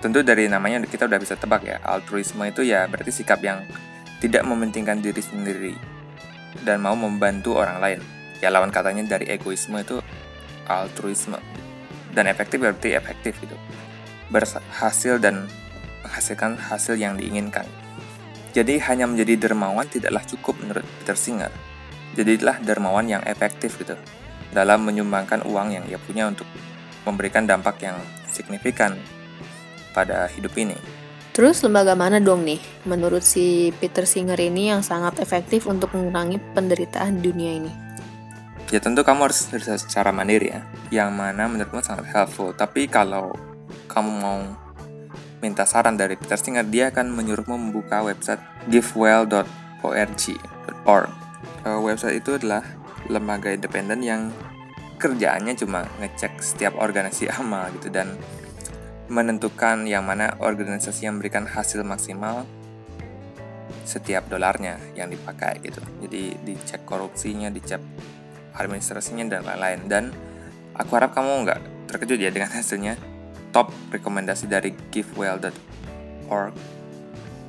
Tentu 0.01 0.25
dari 0.25 0.49
namanya 0.49 0.81
kita 0.85 1.05
udah 1.05 1.21
bisa 1.21 1.37
tebak 1.37 1.65
ya, 1.65 1.77
altruisme 1.85 2.41
itu 2.49 2.65
ya 2.65 2.89
berarti 2.89 3.13
sikap 3.13 3.41
yang 3.45 3.65
tidak 4.21 4.45
mementingkan 4.45 5.01
diri 5.01 5.21
sendiri 5.21 5.75
dan 6.65 6.81
mau 6.81 6.97
membantu 6.97 7.61
orang 7.61 7.79
lain. 7.81 8.01
Ya 8.41 8.49
lawan 8.49 8.73
katanya 8.73 9.05
dari 9.05 9.29
egoisme 9.29 9.77
itu 9.81 10.01
altruisme. 10.65 11.37
Dan 12.11 12.27
efektif 12.27 12.59
berarti 12.59 12.97
efektif 12.97 13.39
gitu 13.39 13.55
berhasil 14.31 15.19
dan 15.19 15.51
menghasilkan 16.07 16.57
hasil 16.57 16.97
yang 16.97 17.19
diinginkan. 17.19 17.67
Jadi 18.51 18.83
hanya 18.83 19.07
menjadi 19.07 19.47
dermawan 19.47 19.87
tidaklah 19.87 20.23
cukup 20.27 20.59
menurut 20.59 20.87
Peter 21.03 21.15
Singer. 21.15 21.53
Jadilah 22.19 22.59
dermawan 22.63 23.07
yang 23.07 23.23
efektif 23.27 23.79
gitu 23.79 23.95
dalam 24.51 24.83
menyumbangkan 24.83 25.47
uang 25.47 25.71
yang 25.71 25.85
ia 25.87 25.99
punya 26.03 26.27
untuk 26.27 26.47
memberikan 27.05 27.49
dampak 27.49 27.81
yang 27.85 27.97
signifikan 28.29 28.97
pada 29.93 30.31
hidup 30.31 30.55
ini. 30.57 30.77
Terus 31.31 31.63
lembaga 31.63 31.95
mana 31.95 32.19
dong 32.19 32.43
nih 32.43 32.59
menurut 32.85 33.23
si 33.23 33.71
Peter 33.79 34.03
Singer 34.03 34.37
ini 34.37 34.69
yang 34.75 34.83
sangat 34.83 35.23
efektif 35.23 35.71
untuk 35.71 35.95
mengurangi 35.95 36.43
penderitaan 36.53 37.23
di 37.23 37.31
dunia 37.31 37.53
ini? 37.57 37.73
Ya 38.71 38.79
tentu 38.79 39.03
kamu 39.03 39.31
harus 39.31 39.51
riset 39.51 39.83
secara 39.83 40.15
mandiri 40.15 40.55
ya, 40.55 40.63
yang 40.95 41.11
mana 41.11 41.51
menurutmu 41.51 41.83
sangat 41.83 42.07
helpful. 42.15 42.55
Tapi 42.55 42.87
kalau 42.87 43.35
kamu 43.91 44.11
mau 44.23 44.39
minta 45.43 45.67
saran 45.67 45.99
dari 45.99 46.15
Peter 46.15 46.39
Singer, 46.39 46.63
dia 46.69 46.95
akan 46.95 47.11
menyuruhmu 47.11 47.57
membuka 47.57 48.05
website 48.05 48.39
givewell.org. 48.71 49.43
Uh, 51.65 51.81
website 51.83 52.21
itu 52.21 52.37
adalah 52.37 52.63
lembaga 53.11 53.51
independen 53.51 54.01
yang 54.05 54.23
kerjaannya 55.01 55.57
cuma 55.57 55.89
ngecek 55.99 56.45
setiap 56.45 56.77
organisasi 56.77 57.33
amal 57.41 57.73
gitu 57.81 57.89
dan 57.89 58.21
menentukan 59.11 59.89
yang 59.91 60.07
mana 60.07 60.39
organisasi 60.39 61.09
yang 61.09 61.19
memberikan 61.19 61.49
hasil 61.49 61.83
maksimal 61.83 62.47
setiap 63.83 64.31
dolarnya 64.31 64.79
yang 64.95 65.11
dipakai 65.11 65.59
gitu. 65.67 65.83
Jadi 66.07 66.39
dicek 66.47 66.87
korupsinya, 66.87 67.51
dicek 67.51 67.83
administrasinya 68.55 69.27
dan 69.27 69.43
lain-lain. 69.43 69.81
Dan 69.91 70.05
aku 70.79 70.95
harap 70.95 71.11
kamu 71.11 71.43
nggak 71.43 71.91
terkejut 71.91 72.23
ya 72.23 72.31
dengan 72.31 72.55
hasilnya. 72.57 72.95
Top 73.51 73.75
rekomendasi 73.91 74.47
dari 74.47 74.71
givewell.org 74.95 76.55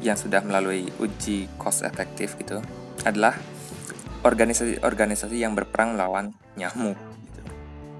yang 0.01 0.17
sudah 0.17 0.41
melalui 0.41 0.89
uji 0.97 1.45
cost 1.61 1.85
efektif 1.85 2.33
gitu 2.41 2.57
adalah 3.05 3.37
organisasi-organisasi 4.25 5.37
yang 5.37 5.53
berperang 5.53 5.93
melawan 5.93 6.33
nyamuk. 6.57 7.10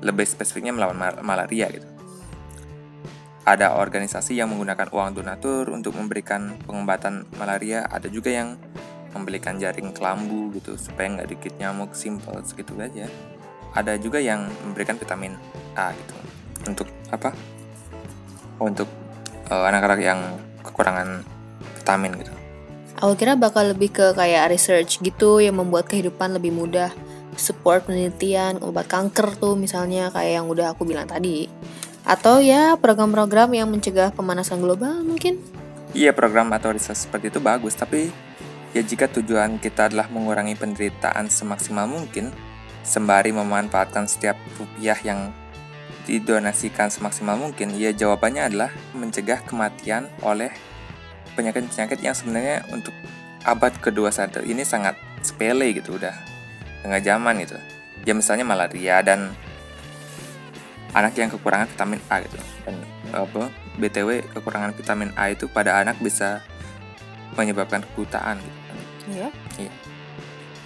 Lebih 0.01 0.25
spesifiknya 0.25 0.73
melawan 0.73 0.97
mal 0.97 1.15
malaria 1.21 1.69
gitu 1.69 2.01
ada 3.41 3.73
organisasi 3.73 4.37
yang 4.37 4.53
menggunakan 4.53 4.93
uang 4.93 5.17
donatur 5.17 5.73
untuk 5.73 5.97
memberikan 5.97 6.61
pengobatan 6.61 7.25
malaria, 7.41 7.89
ada 7.89 8.05
juga 8.05 8.29
yang 8.29 8.53
membelikan 9.11 9.57
jaring 9.57 9.91
kelambu 9.91 10.53
gitu 10.55 10.77
supaya 10.77 11.19
nggak 11.19 11.29
dikit 11.35 11.53
nyamuk, 11.57 11.91
simple 11.97 12.37
segitu 12.45 12.77
aja. 12.77 13.09
Ada 13.73 13.97
juga 13.97 14.21
yang 14.21 14.45
memberikan 14.67 14.99
vitamin 14.99 15.33
A 15.73 15.89
gitu 15.95 16.15
untuk 16.69 16.87
apa? 17.09 17.33
Untuk 18.61 18.87
uh, 19.49 19.65
anak-anak 19.67 19.99
yang 19.99 20.19
kekurangan 20.61 21.25
vitamin 21.81 22.13
gitu. 22.21 22.33
Aku 23.01 23.17
kira 23.17 23.33
bakal 23.33 23.73
lebih 23.73 23.89
ke 23.89 24.13
kayak 24.13 24.53
research 24.53 25.01
gitu 25.01 25.41
yang 25.41 25.57
membuat 25.57 25.89
kehidupan 25.89 26.37
lebih 26.37 26.53
mudah, 26.53 26.93
support 27.39 27.87
penelitian 27.87 28.59
obat 28.63 28.87
kanker 28.87 29.35
tuh 29.39 29.55
misalnya 29.55 30.11
kayak 30.11 30.41
yang 30.41 30.47
udah 30.51 30.75
aku 30.75 30.83
bilang 30.83 31.07
tadi 31.07 31.47
atau 32.01 32.41
ya 32.41 32.75
program-program 32.81 33.53
yang 33.53 33.69
mencegah 33.69 34.09
pemanasan 34.11 34.59
global 34.59 35.05
mungkin? 35.05 35.37
Iya 35.91 36.15
program 36.15 36.49
atau 36.55 36.73
riset 36.73 36.97
seperti 36.97 37.29
itu 37.29 37.39
bagus, 37.43 37.75
tapi 37.75 38.09
ya 38.71 38.81
jika 38.81 39.11
tujuan 39.11 39.59
kita 39.59 39.91
adalah 39.91 40.07
mengurangi 40.07 40.55
penderitaan 40.55 41.27
semaksimal 41.27 41.85
mungkin, 41.85 42.31
sembari 42.81 43.35
memanfaatkan 43.35 44.07
setiap 44.07 44.39
rupiah 44.55 44.97
yang 45.03 45.35
didonasikan 46.07 46.89
semaksimal 46.89 47.37
mungkin, 47.37 47.75
ya 47.77 47.93
jawabannya 47.93 48.49
adalah 48.49 48.71
mencegah 48.97 49.43
kematian 49.45 50.09
oleh 50.25 50.49
penyakit-penyakit 51.35 51.99
yang 52.01 52.15
sebenarnya 52.15 52.65
untuk 52.73 52.95
abad 53.43 53.75
kedua 53.77 54.09
saat 54.09 54.33
ini 54.41 54.65
sangat 54.65 54.97
sepele 55.21 55.75
gitu 55.75 55.99
udah 56.01 56.30
nggak 56.85 57.03
zaman 57.03 57.33
gitu. 57.43 57.57
Ya 58.05 58.13
misalnya 58.17 58.45
malaria 58.45 59.01
dan 59.05 59.33
anak 60.91 61.13
yang 61.15 61.29
kekurangan 61.29 61.69
vitamin 61.69 62.01
A 62.09 62.15
gitu. 62.25 62.37
Dan 62.65 62.75
apa 63.11 63.51
btw 63.77 64.25
kekurangan 64.35 64.71
vitamin 64.75 65.09
A 65.15 65.31
itu 65.31 65.45
pada 65.47 65.79
anak 65.79 65.99
bisa 66.01 66.41
menyebabkan 67.37 67.85
kebutaan 67.85 68.41
gitu. 68.41 68.59
Iya. 69.11 69.29
Iya. 69.57 69.73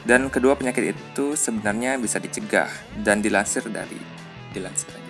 Dan 0.05 0.29
kedua 0.29 0.53
penyakit 0.53 0.93
itu 0.93 1.33
sebenarnya 1.33 1.97
bisa 1.97 2.21
dicegah 2.21 2.69
dan 3.01 3.25
dilansir 3.25 3.65
dari 3.73 3.97
dilansir 4.53 4.87
aja 4.93 5.05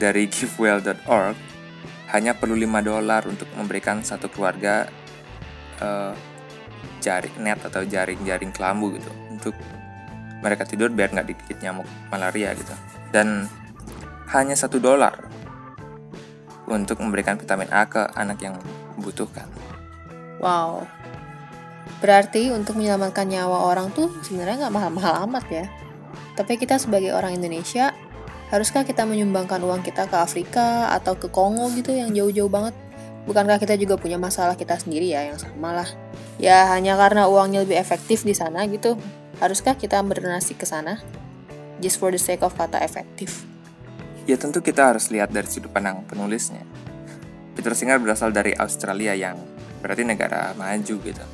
dari 0.00 0.24
givewell.org 0.32 1.36
hanya 2.16 2.32
perlu 2.32 2.56
5 2.56 2.80
dolar 2.80 3.22
untuk 3.28 3.46
memberikan 3.52 4.00
satu 4.00 4.32
keluarga 4.32 4.88
uh, 5.84 6.16
jaring 7.04 7.36
net 7.44 7.60
atau 7.60 7.84
jaring-jaring 7.84 8.50
kelambu 8.50 8.96
gitu 8.96 9.12
untuk 9.28 9.52
mereka 10.40 10.64
tidur 10.64 10.88
biar 10.92 11.12
nggak 11.12 11.28
dikit 11.28 11.56
nyamuk 11.60 11.86
malaria 12.08 12.52
gitu 12.56 12.72
dan 13.12 13.46
hanya 14.30 14.54
satu 14.54 14.78
dolar 14.78 15.30
untuk 16.70 17.02
memberikan 17.02 17.34
vitamin 17.34 17.66
A 17.74 17.82
ke 17.90 17.98
anak 18.14 18.38
yang 18.46 18.54
membutuhkan. 18.94 19.50
Wow, 20.38 20.86
berarti 21.98 22.54
untuk 22.54 22.78
menyelamatkan 22.78 23.26
nyawa 23.26 23.66
orang 23.66 23.90
tuh 23.90 24.08
sebenarnya 24.22 24.66
nggak 24.66 24.74
mahal-mahal 24.74 25.26
amat 25.26 25.44
ya. 25.50 25.66
Tapi 26.38 26.56
kita 26.56 26.78
sebagai 26.78 27.12
orang 27.12 27.36
Indonesia, 27.36 27.92
haruskah 28.54 28.86
kita 28.86 29.04
menyumbangkan 29.04 29.60
uang 29.60 29.82
kita 29.82 30.08
ke 30.08 30.16
Afrika 30.16 30.94
atau 30.94 31.18
ke 31.18 31.28
Kongo 31.28 31.68
gitu 31.74 31.92
yang 31.92 32.14
jauh-jauh 32.14 32.48
banget? 32.48 32.72
Bukankah 33.28 33.60
kita 33.60 33.76
juga 33.76 34.00
punya 34.00 34.16
masalah 34.16 34.56
kita 34.56 34.80
sendiri 34.80 35.12
ya 35.12 35.28
yang 35.28 35.36
sama 35.36 35.76
lah? 35.76 35.88
Ya 36.40 36.72
hanya 36.72 36.96
karena 36.96 37.28
uangnya 37.28 37.68
lebih 37.68 37.76
efektif 37.76 38.24
di 38.24 38.32
sana 38.32 38.64
gitu, 38.64 38.96
haruskah 39.40 39.74
kita 39.74 39.96
berdonasi 40.04 40.54
ke 40.54 40.68
sana? 40.68 41.00
Just 41.80 41.96
for 41.96 42.12
the 42.12 42.20
sake 42.20 42.44
of 42.44 42.52
kata 42.52 42.76
efektif. 42.84 43.48
Ya 44.28 44.36
tentu 44.36 44.60
kita 44.60 44.92
harus 44.92 45.08
lihat 45.08 45.32
dari 45.32 45.48
sudut 45.48 45.72
pandang 45.72 46.04
penulisnya. 46.04 46.62
Peter 47.56 47.72
Singer 47.72 47.96
berasal 47.96 48.30
dari 48.30 48.52
Australia 48.52 49.16
yang 49.16 49.40
berarti 49.80 50.04
negara 50.04 50.52
maju 50.54 50.94
gitu. 51.00 51.24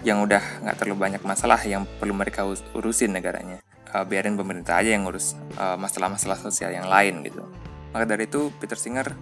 Yang 0.00 0.18
udah 0.24 0.42
nggak 0.64 0.76
terlalu 0.80 0.96
banyak 0.96 1.22
masalah 1.22 1.60
yang 1.68 1.84
perlu 2.00 2.16
mereka 2.16 2.48
urusin 2.72 3.12
negaranya. 3.12 3.60
Uh, 3.92 4.06
biarin 4.08 4.40
pemerintah 4.40 4.80
aja 4.80 4.96
yang 4.96 5.04
ngurus 5.04 5.36
masalah 5.54 5.76
masalah-masalah 5.76 6.38
sosial 6.40 6.72
yang 6.72 6.88
lain 6.88 7.20
gitu. 7.28 7.44
Maka 7.92 8.08
dari 8.08 8.24
itu 8.24 8.48
Peter 8.56 8.80
Singer 8.80 9.12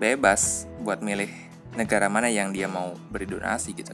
bebas 0.00 0.64
buat 0.80 1.04
milih 1.04 1.28
negara 1.76 2.08
mana 2.08 2.32
yang 2.32 2.50
dia 2.54 2.64
mau 2.64 2.96
beri 3.12 3.28
donasi 3.28 3.76
gitu. 3.76 3.92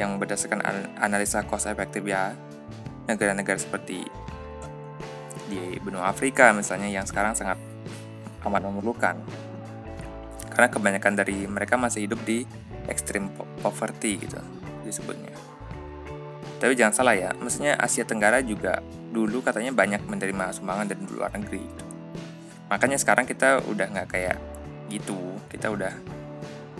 Yang 0.00 0.10
berdasarkan 0.16 0.64
analisa 0.96 1.44
cost 1.44 1.68
efektif 1.68 2.00
ya 2.08 2.32
negara-negara 3.04 3.60
seperti 3.60 4.08
di 5.50 5.76
benua 5.82 6.08
Afrika 6.08 6.54
misalnya 6.56 6.88
yang 6.88 7.04
sekarang 7.04 7.36
sangat 7.36 7.60
amat 8.48 8.62
memerlukan. 8.64 9.20
Karena 10.48 10.68
kebanyakan 10.72 11.14
dari 11.20 11.44
mereka 11.44 11.76
masih 11.76 12.08
hidup 12.08 12.24
di 12.24 12.48
extreme 12.88 13.28
poverty 13.60 14.24
gitu 14.24 14.40
disebutnya. 14.88 15.36
Tapi 16.60 16.76
jangan 16.76 16.92
salah 16.92 17.16
ya, 17.16 17.32
maksudnya 17.40 17.76
Asia 17.80 18.04
Tenggara 18.04 18.44
juga 18.44 18.84
dulu 19.10 19.40
katanya 19.40 19.72
banyak 19.72 20.04
menerima 20.04 20.52
sumbangan 20.52 20.92
dari 20.92 21.00
luar 21.08 21.32
negeri. 21.32 21.60
Gitu. 21.64 21.84
Makanya 22.68 23.00
sekarang 23.00 23.24
kita 23.24 23.64
udah 23.64 23.86
nggak 23.88 24.08
kayak 24.12 24.36
gitu, 24.92 25.16
kita 25.48 25.72
udah 25.72 25.92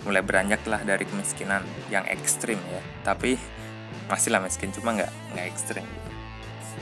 mulai 0.03 0.21
beranjak 0.25 0.61
lah 0.65 0.81
dari 0.81 1.05
kemiskinan 1.05 1.61
yang 1.93 2.05
ekstrim 2.09 2.57
ya. 2.69 2.81
Tapi 3.05 3.37
masih 4.09 4.29
lah 4.33 4.41
miskin, 4.41 4.73
cuma 4.73 4.97
nggak 4.97 5.11
nggak 5.35 5.47
ekstrim. 5.47 5.85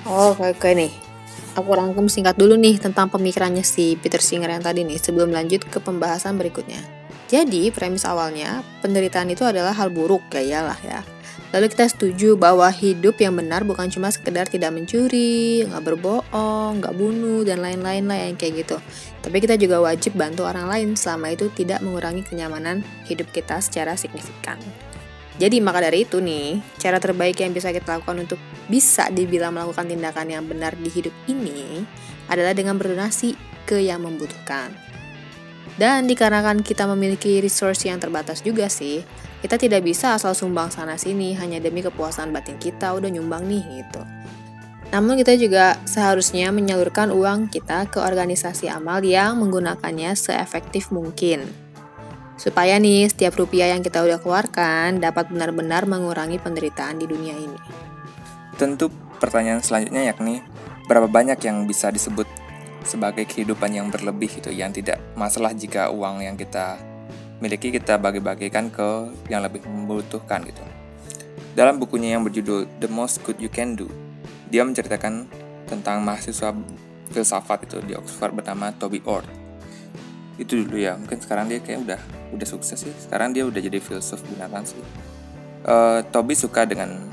Oh, 0.07 0.31
kayak, 0.37 0.57
kayak 0.61 0.77
nih 0.87 0.91
aku 1.57 1.69
rangkum 1.75 2.07
singkat 2.07 2.39
dulu 2.39 2.55
nih 2.55 2.79
tentang 2.79 3.11
pemikirannya 3.11 3.65
si 3.65 3.99
Peter 3.99 4.21
Singer 4.21 4.47
yang 4.47 4.63
tadi 4.63 4.85
nih 4.85 4.95
sebelum 4.95 5.33
lanjut 5.33 5.65
ke 5.67 5.81
pembahasan 5.81 6.39
berikutnya. 6.39 6.79
Jadi, 7.29 7.69
premis 7.69 8.09
awalnya, 8.09 8.65
penderitaan 8.81 9.29
itu 9.29 9.45
adalah 9.45 9.77
hal 9.77 9.93
buruk, 9.93 10.25
ya 10.33 10.41
iyalah 10.41 10.79
ya. 10.81 11.05
Lalu 11.49 11.65
kita 11.73 11.89
setuju 11.89 12.37
bahwa 12.37 12.69
hidup 12.69 13.17
yang 13.17 13.33
benar 13.33 13.65
bukan 13.65 13.89
cuma 13.89 14.13
sekedar 14.13 14.45
tidak 14.45 14.69
mencuri, 14.69 15.65
nggak 15.65 15.81
berbohong, 15.81 16.77
nggak 16.77 16.93
bunuh, 16.93 17.41
dan 17.41 17.65
lain-lain 17.65 18.05
lah 18.05 18.17
yang 18.29 18.37
kayak 18.37 18.65
gitu. 18.65 18.77
Tapi 19.25 19.37
kita 19.41 19.57
juga 19.57 19.81
wajib 19.81 20.13
bantu 20.13 20.45
orang 20.45 20.69
lain 20.69 20.89
selama 20.93 21.33
itu 21.33 21.49
tidak 21.57 21.81
mengurangi 21.81 22.21
kenyamanan 22.21 22.85
hidup 23.09 23.29
kita 23.33 23.57
secara 23.59 23.97
signifikan. 23.97 24.61
Jadi 25.39 25.63
maka 25.63 25.79
dari 25.79 26.03
itu 26.03 26.19
nih, 26.19 26.59
cara 26.77 26.99
terbaik 26.99 27.39
yang 27.39 27.55
bisa 27.55 27.71
kita 27.71 27.97
lakukan 27.97 28.27
untuk 28.27 28.39
bisa 28.67 29.07
dibilang 29.07 29.55
melakukan 29.55 29.87
tindakan 29.87 30.27
yang 30.27 30.43
benar 30.43 30.75
di 30.75 30.91
hidup 30.91 31.15
ini 31.31 31.87
adalah 32.27 32.51
dengan 32.51 32.75
berdonasi 32.75 33.39
ke 33.63 33.79
yang 33.79 34.03
membutuhkan. 34.03 34.75
Dan 35.79 36.11
dikarenakan 36.11 36.59
kita 36.59 36.83
memiliki 36.91 37.39
resource 37.39 37.87
yang 37.87 38.03
terbatas 38.03 38.43
juga 38.43 38.67
sih, 38.67 38.99
kita 39.39 39.55
tidak 39.55 39.81
bisa 39.87 40.19
asal 40.19 40.35
sumbang 40.35 40.67
sana 40.67 40.99
sini 40.99 41.31
hanya 41.39 41.63
demi 41.63 41.79
kepuasan 41.79 42.35
batin 42.35 42.59
kita 42.59 42.91
udah 42.91 43.07
nyumbang 43.07 43.47
nih 43.47 43.63
gitu. 43.83 44.01
Namun 44.89 45.21
kita 45.21 45.37
juga 45.37 45.77
seharusnya 45.85 46.49
menyalurkan 46.49 47.13
uang 47.13 47.53
kita 47.53 47.87
ke 47.87 48.01
organisasi 48.01 48.67
amal 48.67 49.05
yang 49.05 49.37
menggunakannya 49.37 50.17
seefektif 50.17 50.89
mungkin 50.89 51.45
supaya 52.39 52.79
nih 52.79 53.11
setiap 53.11 53.35
rupiah 53.35 53.75
yang 53.75 53.83
kita 53.83 53.99
udah 53.99 54.17
keluarkan 54.23 55.03
dapat 55.03 55.27
benar-benar 55.27 55.83
mengurangi 55.83 56.39
penderitaan 56.39 56.95
di 56.97 57.05
dunia 57.05 57.35
ini. 57.35 57.59
Tentu 58.55 58.87
pertanyaan 59.19 59.59
selanjutnya 59.59 60.07
yakni 60.07 60.39
berapa 60.87 61.11
banyak 61.11 61.37
yang 61.43 61.67
bisa 61.67 61.91
disebut 61.91 62.25
sebagai 62.87 63.27
kehidupan 63.27 63.75
yang 63.75 63.91
berlebih 63.91 64.31
itu 64.39 64.49
yang 64.55 64.71
tidak 64.71 65.03
masalah 65.19 65.51
jika 65.51 65.91
uang 65.91 66.23
yang 66.23 66.39
kita 66.39 66.79
miliki 67.39 67.71
kita 67.71 67.95
bagi-bagikan 67.95 68.67
ke 68.71 69.11
yang 69.31 69.43
lebih 69.43 69.63
membutuhkan 69.63 70.43
gitu. 70.43 70.63
Dalam 71.55 71.79
bukunya 71.79 72.15
yang 72.15 72.23
berjudul 72.23 72.67
The 72.79 72.87
Most 72.91 73.23
Good 73.25 73.39
You 73.39 73.51
Can 73.51 73.75
Do, 73.75 73.89
dia 74.47 74.63
menceritakan 74.63 75.27
tentang 75.67 76.03
mahasiswa 76.03 76.55
filsafat 77.09 77.65
itu 77.67 77.81
di 77.83 77.97
Oxford 77.97 78.35
bernama 78.35 78.71
Toby 78.75 79.01
Ord. 79.07 79.27
Itu 80.39 80.63
dulu 80.63 80.79
ya, 80.79 80.95
mungkin 80.95 81.19
sekarang 81.19 81.51
dia 81.51 81.59
kayak 81.59 81.83
udah 81.83 82.01
udah 82.35 82.47
sukses 82.47 82.79
sih. 82.79 82.93
Sekarang 82.95 83.35
dia 83.35 83.43
udah 83.43 83.59
jadi 83.59 83.81
filsuf 83.81 84.23
beneran 84.23 84.63
sih. 84.63 84.79
Uh, 85.67 85.99
Toby 86.15 86.39
suka 86.39 86.63
dengan 86.63 87.11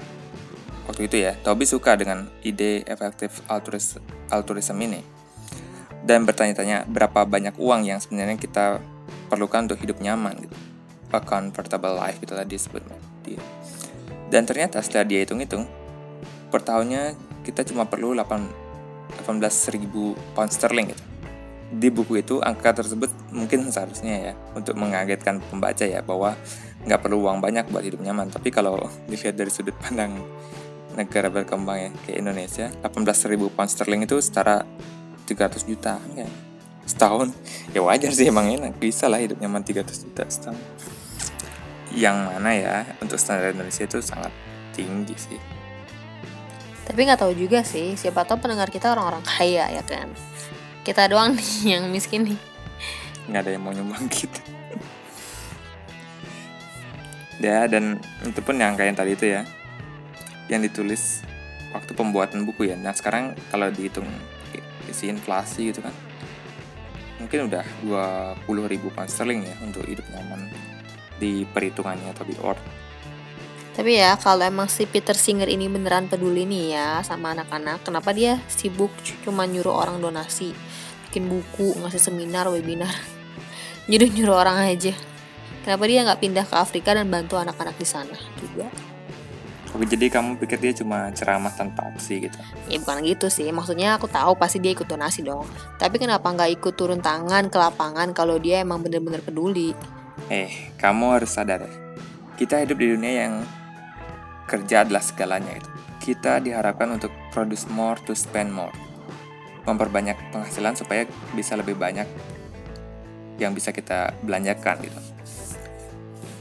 waktu 0.86 1.10
itu 1.10 1.16
ya, 1.26 1.34
Toby 1.42 1.66
suka 1.66 1.98
dengan 1.98 2.30
ide 2.46 2.86
efektif 2.86 3.42
altruis, 3.50 3.98
altruism 4.30 4.78
ini 4.78 5.16
dan 6.06 6.22
bertanya-tanya 6.22 6.86
berapa 6.86 7.26
banyak 7.26 7.58
uang 7.58 7.82
yang 7.82 7.98
sebenarnya 7.98 8.38
kita 8.38 8.78
perlukan 9.26 9.66
untuk 9.66 9.78
hidup 9.82 9.98
nyaman 10.00 10.38
gitu. 10.40 10.56
A 11.14 11.22
comfortable 11.22 11.96
life 11.96 12.18
tadi 12.22 12.56
sebutnya 12.58 12.98
dia. 13.24 13.42
Dan 14.26 14.42
ternyata 14.44 14.82
setelah 14.82 15.06
dia 15.06 15.22
hitung-hitung, 15.22 15.64
per 16.50 16.60
tahunnya 16.62 17.14
kita 17.46 17.62
cuma 17.62 17.86
perlu 17.86 18.12
8 18.12 18.66
18.000 19.22 20.34
pound 20.34 20.50
sterling 20.50 20.90
gitu. 20.90 21.04
Di 21.66 21.88
buku 21.90 22.22
itu 22.22 22.38
angka 22.42 22.74
tersebut 22.82 23.10
mungkin 23.34 23.70
seharusnya 23.70 24.30
ya 24.30 24.32
untuk 24.54 24.78
mengagetkan 24.78 25.42
pembaca 25.50 25.82
ya 25.82 26.02
bahwa 26.02 26.34
nggak 26.86 27.00
perlu 27.02 27.26
uang 27.26 27.42
banyak 27.42 27.70
buat 27.70 27.82
hidup 27.86 28.02
nyaman. 28.02 28.30
Tapi 28.30 28.50
kalau 28.50 28.78
dilihat 29.10 29.38
dari 29.38 29.50
sudut 29.50 29.74
pandang 29.78 30.18
negara 30.96 31.28
berkembang 31.28 31.78
ya 31.78 31.90
kayak 32.06 32.18
Indonesia, 32.24 32.66
18.000 32.82 33.54
pound 33.54 33.70
sterling 33.70 34.02
itu 34.06 34.16
setara 34.18 34.64
300 35.26 35.68
juta 35.68 35.98
ya. 36.14 36.26
Setahun 36.86 37.34
ya 37.74 37.82
wajar 37.82 38.14
sih 38.14 38.30
emang 38.30 38.48
enak 38.48 38.78
bisa 38.78 39.10
lah 39.10 39.18
hidup 39.18 39.42
nyaman 39.42 39.66
300 39.66 40.06
juta 40.06 40.24
setahun 40.30 40.62
yang 41.96 42.28
mana 42.28 42.52
ya 42.52 42.76
untuk 43.00 43.16
standar 43.16 43.56
Indonesia 43.56 43.88
itu 43.88 43.98
sangat 44.04 44.30
tinggi 44.76 45.16
sih. 45.16 45.40
Tapi 46.86 47.00
nggak 47.02 47.18
tahu 47.18 47.32
juga 47.34 47.64
sih, 47.66 47.98
siapa 47.98 48.22
tahu 48.22 48.46
pendengar 48.46 48.70
kita 48.70 48.92
orang-orang 48.92 49.24
kaya 49.24 49.66
ya 49.72 49.82
kan. 49.82 50.12
Kita 50.86 51.08
doang 51.10 51.34
nih 51.34 51.50
yang 51.74 51.88
miskin 51.90 52.28
nih. 52.28 52.38
Nggak 53.26 53.40
ada 53.42 53.50
yang 53.50 53.62
mau 53.64 53.72
nyumbang 53.74 54.06
kita. 54.16 54.40
ya 57.36 57.68
dan 57.68 58.00
itu 58.24 58.40
pun 58.40 58.56
yang 58.56 58.80
kayak 58.80 58.96
tadi 58.96 59.12
itu 59.12 59.28
ya, 59.28 59.44
yang 60.48 60.64
ditulis 60.64 61.20
waktu 61.72 61.92
pembuatan 61.92 62.48
buku 62.48 62.72
ya. 62.72 62.76
Nah 62.80 62.96
sekarang 62.96 63.36
kalau 63.52 63.68
dihitung 63.68 64.08
isi 64.88 65.12
inflasi 65.12 65.68
gitu 65.68 65.84
kan, 65.84 65.92
mungkin 67.26 67.50
udah 67.50 67.66
20 68.46 68.70
ribu 68.70 68.94
pound 68.94 69.10
sterling 69.10 69.42
ya 69.42 69.58
untuk 69.66 69.82
hidup 69.82 70.06
nyaman 70.14 70.46
di 71.18 71.42
perhitungannya 71.42 72.14
atau 72.14 72.22
di 72.22 72.38
or. 72.38 72.54
Tapi 73.74 73.98
ya 73.98 74.14
kalau 74.14 74.46
emang 74.46 74.70
si 74.70 74.86
Peter 74.86 75.18
Singer 75.18 75.50
ini 75.50 75.66
beneran 75.66 76.06
peduli 76.06 76.46
nih 76.46 76.78
ya 76.78 77.02
sama 77.02 77.34
anak-anak, 77.34 77.82
kenapa 77.82 78.14
dia 78.14 78.38
sibuk 78.46 78.94
cuma 79.26 79.42
nyuruh 79.44 79.74
orang 79.74 79.98
donasi, 79.98 80.54
bikin 81.10 81.26
buku, 81.26 81.74
ngasih 81.82 82.00
seminar, 82.00 82.46
webinar, 82.46 82.94
nyuruh-nyuruh 83.90 84.36
orang 84.38 84.70
aja. 84.70 84.94
Kenapa 85.66 85.82
dia 85.90 86.06
nggak 86.06 86.20
pindah 86.22 86.46
ke 86.46 86.54
Afrika 86.54 86.94
dan 86.94 87.10
bantu 87.10 87.42
anak-anak 87.42 87.74
di 87.74 87.84
sana 87.84 88.16
juga? 88.38 88.70
Oke, 89.76 89.92
jadi 89.92 90.08
kamu 90.08 90.40
pikir 90.40 90.56
dia 90.56 90.72
cuma 90.72 91.12
ceramah 91.12 91.52
tanpa 91.52 91.84
aksi 91.92 92.24
gitu? 92.24 92.40
Ya 92.64 92.80
bukan 92.80 93.04
gitu 93.04 93.28
sih, 93.28 93.44
maksudnya 93.52 94.00
aku 94.00 94.08
tahu 94.08 94.32
pasti 94.32 94.56
dia 94.56 94.72
ikut 94.72 94.88
donasi 94.88 95.20
dong. 95.20 95.44
Tapi 95.76 96.00
kenapa 96.00 96.32
nggak 96.32 96.48
ikut 96.56 96.80
turun 96.80 97.04
tangan 97.04 97.52
ke 97.52 97.60
lapangan 97.60 98.16
kalau 98.16 98.40
dia 98.40 98.64
emang 98.64 98.80
bener-bener 98.80 99.20
peduli? 99.20 99.76
Eh, 100.32 100.72
kamu 100.80 101.20
harus 101.20 101.28
sadar 101.28 101.68
ya. 101.68 101.72
Kita 102.40 102.64
hidup 102.64 102.80
di 102.80 102.88
dunia 102.96 103.28
yang 103.28 103.34
kerja 104.48 104.88
adalah 104.88 105.04
segalanya 105.04 105.60
itu. 105.60 105.68
Kita 106.00 106.40
diharapkan 106.40 106.96
untuk 106.96 107.12
produce 107.28 107.68
more 107.68 108.00
to 108.08 108.16
spend 108.16 108.48
more. 108.56 108.72
Memperbanyak 109.68 110.16
penghasilan 110.32 110.72
supaya 110.72 111.04
bisa 111.36 111.52
lebih 111.52 111.76
banyak 111.76 112.08
yang 113.36 113.52
bisa 113.52 113.76
kita 113.76 114.16
belanjakan 114.24 114.80
gitu. 114.80 115.00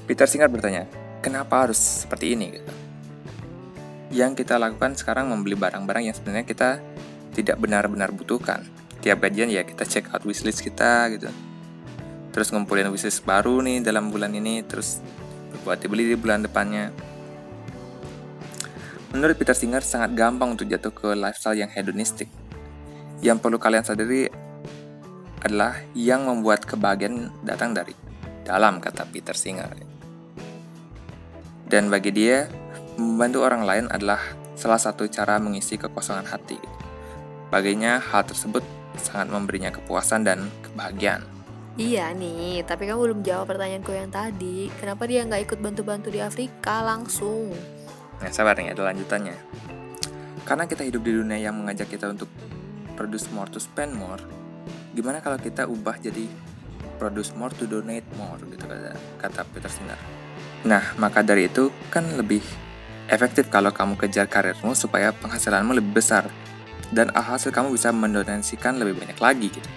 Peter 0.07 0.23
Singer 0.23 0.47
bertanya, 0.47 0.87
kenapa 1.19 1.67
harus 1.67 2.07
seperti 2.07 2.31
ini 2.31 2.55
gitu? 2.55 2.84
Yang 4.13 4.45
kita 4.45 4.61
lakukan 4.61 4.93
sekarang 4.93 5.29
membeli 5.29 5.57
barang-barang 5.57 6.03
yang 6.09 6.15
sebenarnya 6.15 6.45
kita 6.45 6.69
tidak 7.33 7.57
benar-benar 7.57 8.13
butuhkan. 8.13 8.65
Tiap 9.01 9.21
gajian 9.21 9.49
ya 9.49 9.65
kita 9.65 9.85
check 9.85 10.09
out 10.13 10.23
wishlist 10.25 10.61
kita 10.61 11.09
gitu. 11.13 11.29
Terus 12.31 12.51
ngumpulin 12.51 12.89
wishlist 12.91 13.23
baru 13.23 13.63
nih 13.63 13.81
dalam 13.81 14.11
bulan 14.11 14.33
ini 14.33 14.61
terus 14.65 15.01
buat 15.63 15.81
dibeli 15.81 16.13
di 16.13 16.17
bulan 16.17 16.45
depannya. 16.45 16.93
Menurut 19.15 19.39
Peter 19.39 19.55
Singer 19.55 19.79
sangat 19.79 20.11
gampang 20.11 20.59
untuk 20.59 20.67
jatuh 20.67 20.91
ke 20.91 21.15
lifestyle 21.15 21.55
yang 21.55 21.71
hedonistik. 21.71 22.27
Yang 23.23 23.37
perlu 23.39 23.55
kalian 23.55 23.87
sadari 23.87 24.27
adalah 25.39 25.79
yang 25.95 26.27
membuat 26.27 26.67
kebahagiaan 26.67 27.31
datang 27.45 27.71
dari 27.71 27.95
dalam 28.43 28.83
kata 28.83 29.07
Peter 29.07 29.31
Singer. 29.31 29.71
Dan 31.65 31.87
bagi 31.87 32.11
dia 32.11 32.45
membantu 32.95 33.43
orang 33.43 33.63
lain 33.67 33.85
adalah 33.91 34.19
salah 34.55 34.79
satu 34.79 35.07
cara 35.11 35.39
mengisi 35.39 35.75
kekosongan 35.75 36.27
hati 36.27 36.59
baginya 37.51 37.99
hal 37.99 38.23
tersebut 38.23 38.63
sangat 38.99 39.27
memberinya 39.31 39.71
kepuasan 39.71 40.23
dan 40.23 40.47
kebahagiaan 40.63 41.35
Iya 41.75 42.15
nih, 42.15 42.63
tapi 42.63 42.87
kamu 42.87 43.03
belum 43.03 43.19
jawab 43.19 43.51
pertanyaanku 43.51 43.91
yang 43.91 44.07
tadi. 44.07 44.71
Kenapa 44.79 45.03
dia 45.11 45.27
nggak 45.27 45.43
ikut 45.43 45.59
bantu-bantu 45.59 46.07
di 46.07 46.23
Afrika 46.23 46.79
langsung? 46.79 47.51
Nah, 48.23 48.31
sabar 48.31 48.55
nih, 48.55 48.71
ada 48.71 48.87
lanjutannya. 48.87 49.35
Karena 50.47 50.71
kita 50.71 50.87
hidup 50.87 51.03
di 51.03 51.19
dunia 51.19 51.35
yang 51.35 51.59
mengajak 51.59 51.91
kita 51.91 52.07
untuk 52.07 52.31
produce 52.95 53.27
more 53.35 53.51
to 53.51 53.59
spend 53.59 53.91
more, 53.91 54.23
gimana 54.95 55.19
kalau 55.19 55.35
kita 55.35 55.67
ubah 55.67 55.99
jadi 55.99 56.23
produce 56.95 57.35
more 57.35 57.51
to 57.51 57.67
donate 57.67 58.07
more 58.15 58.39
gitu 58.39 58.63
kata, 58.63 58.95
kata 59.19 59.43
Peter 59.51 59.67
Singer. 59.67 59.99
Nah, 60.63 60.95
maka 60.95 61.27
dari 61.27 61.51
itu 61.51 61.75
kan 61.91 62.07
lebih 62.15 62.39
efektif 63.09 63.49
kalau 63.53 63.69
kamu 63.69 63.97
kejar 63.97 64.25
karirmu 64.25 64.73
supaya 64.73 65.13
penghasilanmu 65.13 65.77
lebih 65.77 66.01
besar 66.01 66.29
dan 66.93 67.09
hasil 67.13 67.49
kamu 67.49 67.73
bisa 67.73 67.89
mendonasikan 67.89 68.77
lebih 68.77 69.01
banyak 69.01 69.17
lagi 69.17 69.49
gitu. 69.49 69.69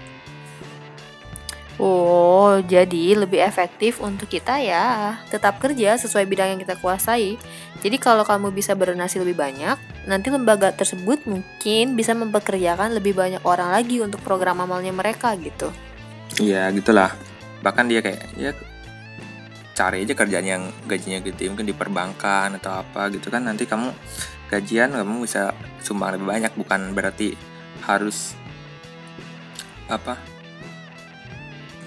Oh, 1.79 2.59
jadi 2.59 3.15
lebih 3.15 3.39
efektif 3.39 4.03
untuk 4.03 4.27
kita 4.27 4.59
ya 4.59 5.15
tetap 5.31 5.63
kerja 5.63 5.95
sesuai 5.95 6.27
bidang 6.27 6.51
yang 6.51 6.59
kita 6.59 6.75
kuasai. 6.75 7.39
Jadi 7.79 7.95
kalau 7.95 8.27
kamu 8.27 8.51
bisa 8.51 8.75
berdonasi 8.75 9.23
lebih 9.23 9.39
banyak, 9.39 9.79
nanti 10.03 10.27
lembaga 10.27 10.75
tersebut 10.75 11.23
mungkin 11.23 11.95
bisa 11.95 12.11
mempekerjakan 12.11 12.91
lebih 12.99 13.15
banyak 13.15 13.39
orang 13.47 13.71
lagi 13.71 14.03
untuk 14.03 14.19
program 14.27 14.59
amalnya 14.59 14.91
mereka 14.91 15.31
gitu. 15.39 15.71
Iya, 16.35 16.67
gitulah. 16.75 17.15
Bahkan 17.63 17.87
dia 17.87 18.03
kayak 18.03 18.27
ya 18.35 18.51
cari 19.79 20.03
aja 20.03 20.11
kerjaan 20.11 20.43
yang 20.43 20.63
gajinya 20.83 21.23
gede 21.23 21.47
mungkin 21.47 21.63
di 21.63 21.71
perbankan 21.71 22.59
atau 22.59 22.83
apa 22.83 23.07
gitu 23.15 23.31
kan. 23.31 23.47
Nanti 23.47 23.63
kamu 23.63 23.95
gajian 24.51 24.91
kamu 24.91 25.23
bisa 25.23 25.55
sumbang 25.79 26.19
lebih 26.19 26.27
banyak. 26.27 26.51
Bukan 26.59 26.91
berarti 26.91 27.39
harus 27.87 28.35
apa 29.87 30.19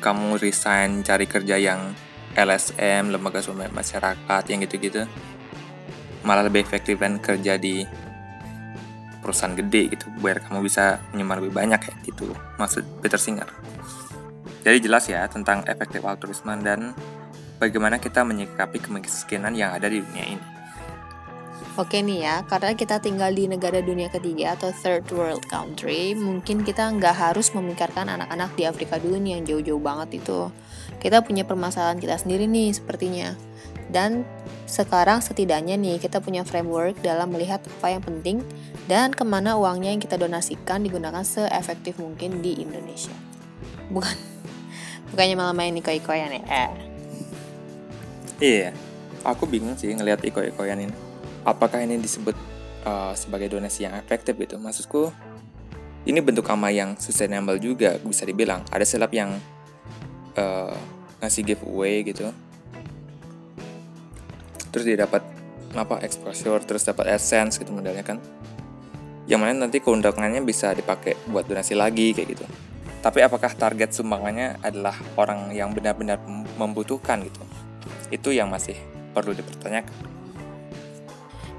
kamu 0.01 0.41
resign 0.41 1.05
cari 1.05 1.29
kerja 1.29 1.61
yang 1.61 1.93
LSM, 2.33 3.13
lembaga 3.13 3.45
sumber 3.45 3.69
masyarakat 3.69 4.43
yang 4.49 4.65
gitu-gitu. 4.65 5.05
Malah 6.25 6.49
lebih 6.49 6.65
efektif 6.65 6.97
dan 6.97 7.21
kerja 7.21 7.61
di 7.61 7.85
perusahaan 9.21 9.55
gede 9.55 9.93
gitu 9.95 10.11
biar 10.19 10.43
kamu 10.43 10.67
bisa 10.67 10.99
menyumbang 11.13 11.45
lebih 11.45 11.55
banyak 11.55 11.79
kayak 11.79 11.99
gitu. 12.09 12.33
Maksud 12.57 13.05
Peter 13.05 13.21
Singer. 13.21 13.47
Jadi 14.63 14.79
jelas 14.81 15.05
ya 15.07 15.29
tentang 15.29 15.63
efektif 15.69 16.03
altruisme 16.03 16.55
dan 16.63 16.95
bagaimana 17.63 18.03
kita 18.03 18.27
menyikapi 18.27 18.83
kemiskinan 18.83 19.55
yang 19.55 19.71
ada 19.71 19.87
di 19.87 20.03
dunia 20.03 20.27
ini 20.35 20.47
Oke 21.73 22.05
nih 22.05 22.21
ya, 22.21 22.45
karena 22.45 22.77
kita 22.77 23.01
tinggal 23.01 23.33
di 23.33 23.49
negara 23.49 23.81
dunia 23.81 24.13
ketiga 24.13 24.53
atau 24.53 24.77
third 24.77 25.09
world 25.09 25.41
country, 25.49 26.13
mungkin 26.13 26.69
kita 26.69 26.85
nggak 26.85 27.17
harus 27.17 27.49
memikirkan 27.57 28.13
anak-anak 28.13 28.53
di 28.61 28.69
Afrika 28.69 29.01
dulu 29.01 29.17
nih 29.17 29.41
yang 29.41 29.43
jauh-jauh 29.49 29.81
banget 29.81 30.21
itu. 30.21 30.53
Kita 31.01 31.25
punya 31.25 31.49
permasalahan 31.49 31.97
kita 31.97 32.21
sendiri 32.21 32.45
nih 32.45 32.77
sepertinya. 32.77 33.33
Dan 33.89 34.29
sekarang 34.69 35.25
setidaknya 35.25 35.81
nih 35.81 35.97
kita 35.97 36.21
punya 36.21 36.45
framework 36.45 37.01
dalam 37.01 37.33
melihat 37.33 37.65
apa 37.65 37.89
yang 37.89 38.05
penting 38.05 38.45
dan 38.85 39.17
ke 39.17 39.25
mana 39.25 39.57
uangnya 39.57 39.97
yang 39.97 40.03
kita 40.05 40.21
donasikan 40.21 40.85
digunakan 40.85 41.25
seefektif 41.25 41.97
mungkin 41.97 42.45
di 42.45 42.61
Indonesia. 42.61 43.17
Bukan, 43.89 44.13
bukannya 45.09 45.41
malah 45.41 45.57
main 45.57 45.73
iko-ikoyan 45.73 46.37
ya. 46.37 46.92
Iya, 48.43 48.75
aku 49.23 49.47
bingung 49.47 49.79
sih 49.79 49.95
ngelihat 49.95 50.19
iko-ikoyan 50.27 50.83
ini. 50.83 50.95
Apakah 51.47 51.79
ini 51.79 51.95
disebut 52.03 52.35
uh, 52.83 53.15
sebagai 53.15 53.55
donasi 53.55 53.87
yang 53.87 53.95
efektif 53.95 54.35
gitu? 54.35 54.59
Maksudku 54.59 55.15
ini 56.11 56.19
bentuk 56.19 56.51
amal 56.51 56.75
yang 56.75 56.99
sustainable 56.99 57.55
juga 57.63 58.03
bisa 58.03 58.27
dibilang. 58.27 58.67
Ada 58.75 58.83
selap 58.83 59.15
yang 59.15 59.39
uh, 60.35 60.75
ngasih 61.23 61.55
giveaway 61.55 62.03
gitu. 62.03 62.35
Terus 64.75 64.91
dia 64.91 64.99
dapat 64.99 65.23
apa 65.79 66.03
exposure 66.03 66.67
terus 66.67 66.83
dapat 66.83 67.15
adsense 67.15 67.63
gitu 67.63 67.71
modalnya 67.71 68.03
kan. 68.03 68.19
Yang 69.31 69.39
mana 69.39 69.55
nanti 69.55 69.79
keundangannya 69.79 70.43
bisa 70.43 70.75
dipakai 70.75 71.15
buat 71.31 71.47
donasi 71.47 71.79
lagi 71.79 72.11
kayak 72.11 72.35
gitu. 72.35 72.47
Tapi 73.07 73.23
apakah 73.23 73.55
target 73.55 73.95
sumbangannya 73.95 74.59
adalah 74.67 74.99
orang 75.15 75.55
yang 75.55 75.71
benar-benar 75.71 76.19
membutuhkan 76.59 77.23
gitu 77.23 77.52
itu 78.13 78.31
yang 78.31 78.53
masih 78.53 78.77
perlu 79.17 79.33
dipertanyakan 79.33 80.13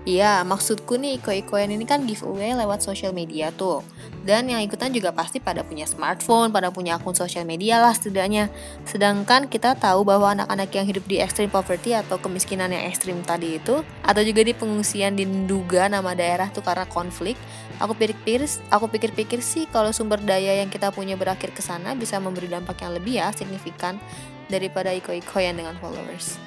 Iya, 0.03 0.43
maksudku 0.43 0.99
nih 0.99 1.15
iko-ikoyan 1.15 1.71
ini 1.71 1.87
kan 1.87 2.03
giveaway 2.03 2.51
lewat 2.51 2.83
sosial 2.83 3.15
media 3.15 3.55
tuh. 3.55 3.79
Dan 4.23 4.47
yang 4.47 4.63
ikutan 4.63 4.95
juga 4.95 5.11
pasti 5.11 5.43
pada 5.43 5.67
punya 5.67 5.83
smartphone, 5.83 6.47
pada 6.47 6.71
punya 6.71 6.95
akun 6.95 7.11
sosial 7.11 7.43
media 7.43 7.83
lah 7.83 7.91
setidaknya. 7.91 8.47
Sedangkan 8.87 9.51
kita 9.51 9.75
tahu 9.75 10.07
bahwa 10.07 10.31
anak-anak 10.31 10.71
yang 10.71 10.87
hidup 10.87 11.03
di 11.11 11.19
extreme 11.19 11.51
poverty 11.51 11.91
atau 11.91 12.15
kemiskinan 12.23 12.71
yang 12.71 12.87
ekstrim 12.87 13.19
tadi 13.27 13.59
itu, 13.59 13.83
atau 14.07 14.21
juga 14.23 14.47
di 14.47 14.55
pengungsian 14.55 15.19
di 15.19 15.27
Nduga 15.27 15.91
nama 15.91 16.15
daerah 16.15 16.47
tuh 16.55 16.63
karena 16.63 16.87
konflik, 16.87 17.35
aku 17.83 17.99
pikir-pikir, 17.99 18.47
aku 18.71 18.85
pikir-pikir 18.87 19.43
sih 19.43 19.67
kalau 19.67 19.91
sumber 19.91 20.23
daya 20.23 20.55
yang 20.63 20.71
kita 20.71 20.87
punya 20.95 21.19
berakhir 21.19 21.51
ke 21.51 21.59
sana 21.59 21.91
bisa 21.91 22.15
memberi 22.23 22.47
dampak 22.47 22.79
yang 22.79 22.95
lebih 22.95 23.19
ya 23.19 23.27
signifikan 23.35 23.99
daripada 24.47 24.95
iko-ikoyan 24.95 25.59
dengan 25.59 25.75
followers 25.83 26.39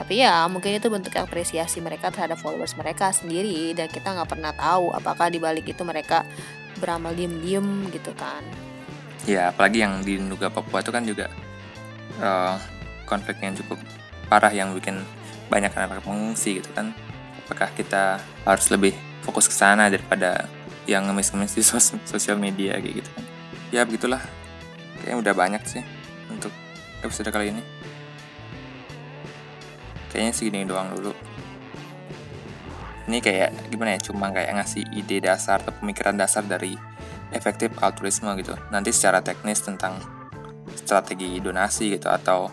tapi 0.00 0.24
ya 0.24 0.48
mungkin 0.48 0.80
itu 0.80 0.88
bentuk 0.88 1.12
apresiasi 1.20 1.84
mereka 1.84 2.08
terhadap 2.08 2.40
followers 2.40 2.72
mereka 2.72 3.12
sendiri 3.12 3.76
dan 3.76 3.84
kita 3.92 4.16
nggak 4.16 4.32
pernah 4.32 4.56
tahu 4.56 4.96
apakah 4.96 5.28
di 5.28 5.36
balik 5.36 5.68
itu 5.68 5.84
mereka 5.84 6.24
beramal 6.80 7.12
diem-diem 7.12 7.92
gitu 7.92 8.10
kan. 8.16 8.42
Ya 9.28 9.52
apalagi 9.52 9.84
yang 9.84 10.00
di 10.00 10.16
Nuga 10.16 10.48
Papua 10.48 10.80
itu 10.80 10.90
kan 10.90 11.04
juga 11.04 11.28
uh, 12.18 12.56
konflik 13.04 13.38
yang 13.44 13.52
cukup 13.54 13.76
parah 14.32 14.50
yang 14.50 14.72
bikin 14.72 15.04
banyak 15.52 15.70
anak-anak 15.70 16.02
pengungsi 16.02 16.58
gitu 16.58 16.72
kan. 16.72 16.96
Apakah 17.46 17.68
kita 17.76 18.18
harus 18.48 18.66
lebih 18.72 18.96
fokus 19.20 19.46
ke 19.46 19.54
sana 19.54 19.92
daripada 19.92 20.48
yang 20.88 21.06
ngemis-ngemis 21.06 21.54
di 21.54 21.62
sos 21.68 21.94
sosial 22.08 22.40
media 22.40 22.80
kayak 22.80 23.04
gitu 23.04 23.10
kan? 23.12 23.24
Ya 23.70 23.84
begitulah. 23.84 24.22
Kayaknya 25.04 25.16
udah 25.20 25.34
banyak 25.36 25.62
sih 25.68 25.82
untuk 26.32 26.52
episode 27.04 27.28
kali 27.28 27.52
ini. 27.52 27.62
Kayaknya 30.10 30.32
segini 30.34 30.66
doang 30.66 30.90
dulu 30.90 31.14
ini 33.10 33.18
kayak 33.18 33.74
gimana 33.74 33.98
ya 33.98 34.06
cuma 34.06 34.30
kayak 34.30 34.54
ngasih 34.54 34.86
ide 34.94 35.18
dasar 35.18 35.58
atau 35.58 35.74
pemikiran 35.82 36.14
dasar 36.14 36.46
dari 36.46 36.78
efektif 37.34 37.74
altruisme 37.82 38.30
gitu. 38.38 38.54
Nanti 38.70 38.94
secara 38.94 39.18
teknis 39.20 39.60
tentang 39.66 39.98
strategi 40.78 41.42
donasi 41.42 41.98
gitu 41.98 42.06
atau 42.06 42.46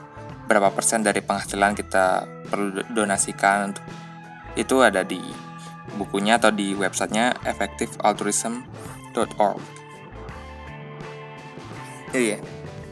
berapa 0.50 0.74
persen 0.74 1.06
dari 1.06 1.22
penghasilan 1.22 1.78
kita 1.78 2.26
perlu 2.50 2.82
donasikan 2.92 3.70
untuk 3.70 3.86
itu 4.58 4.82
ada 4.82 5.06
di 5.06 5.22
bukunya 6.02 6.42
atau 6.42 6.50
di 6.50 6.74
websitenya 6.74 7.38
effectivealtruism.org 7.46 9.78
jadi 12.12 12.38
ya 12.38 12.40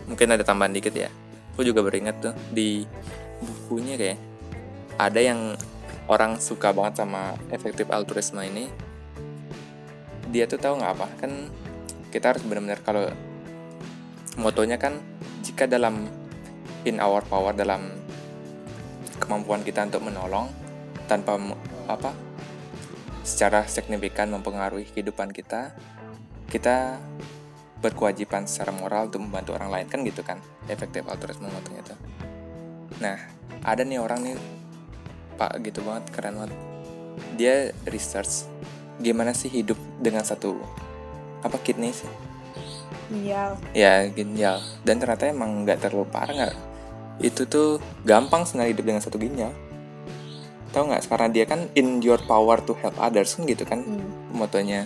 mungkin 0.06 0.36
ada 0.36 0.44
tambahan 0.44 0.76
dikit 0.76 0.94
ya. 0.96 1.10
Aku 1.56 1.64
juga 1.64 1.86
beringat 1.86 2.20
tuh 2.20 2.36
di 2.52 2.84
bukunya 3.40 3.96
kayak 3.96 4.20
ada 5.00 5.20
yang 5.20 5.56
orang 6.06 6.38
suka 6.38 6.70
banget 6.70 7.02
sama 7.02 7.34
efektif 7.50 7.90
altruisme 7.90 8.42
ini 8.46 8.70
dia 10.30 10.46
tuh 10.50 10.60
tahu 10.60 10.82
nggak 10.82 10.94
apa? 11.00 11.08
Kan 11.22 11.32
kita 12.12 12.36
harus 12.36 12.44
benar-benar 12.44 12.82
kalau 12.84 13.08
motonya 14.36 14.76
kan 14.76 15.00
jika 15.42 15.66
dalam 15.70 16.06
in 16.84 17.00
our 17.00 17.24
power 17.26 17.56
dalam 17.56 17.96
kemampuan 19.18 19.64
kita 19.64 19.88
untuk 19.88 20.06
menolong 20.06 20.52
tanpa 21.08 21.40
apa 21.88 22.12
secara 23.26 23.66
signifikan 23.66 24.30
mempengaruhi 24.30 24.86
kehidupan 24.86 25.34
kita 25.34 25.74
kita 26.52 27.02
berkewajiban 27.82 28.46
secara 28.46 28.74
moral 28.74 29.10
untuk 29.10 29.26
membantu 29.26 29.58
orang 29.58 29.70
lain. 29.72 29.88
Kan 29.90 30.06
gitu 30.06 30.22
kan 30.22 30.44
efektif 30.70 31.08
altruisme 31.10 31.50
motonya 31.50 31.82
tuh. 31.86 32.00
Nah 33.02 33.18
ada 33.66 33.82
nih 33.82 33.98
orang 33.98 34.20
nih 34.22 34.36
pak 35.36 35.60
gitu 35.64 35.84
banget 35.84 36.10
keren 36.12 36.40
banget. 36.40 36.52
Dia 37.36 37.56
research 37.88 38.48
gimana 39.00 39.36
sih 39.36 39.52
hidup 39.52 39.76
dengan 40.00 40.24
satu 40.24 40.56
apa 41.44 41.60
kidney 41.62 41.92
sih? 41.92 42.10
Ginjal. 43.12 43.60
Ya 43.76 44.08
ginjal. 44.10 44.64
Dan 44.82 44.98
ternyata 44.98 45.30
emang 45.30 45.68
nggak 45.68 45.84
terlalu 45.84 46.08
parah 46.10 46.34
nggak? 46.34 46.56
Itu 47.22 47.46
tuh 47.46 47.80
gampang 48.04 48.48
sebenarnya 48.48 48.72
hidup 48.76 48.86
dengan 48.88 49.02
satu 49.04 49.22
ginjal. 49.22 49.52
Tahu 50.74 50.84
nggak? 50.92 51.04
Sekarang 51.06 51.30
dia 51.32 51.46
kan 51.48 51.70
in 51.78 52.02
your 52.02 52.20
power 52.26 52.60
to 52.64 52.74
help 52.82 52.96
others 52.98 53.38
kan 53.38 53.44
gitu 53.46 53.64
kan? 53.64 53.84
Hmm. 53.84 54.04
motonya 54.36 54.84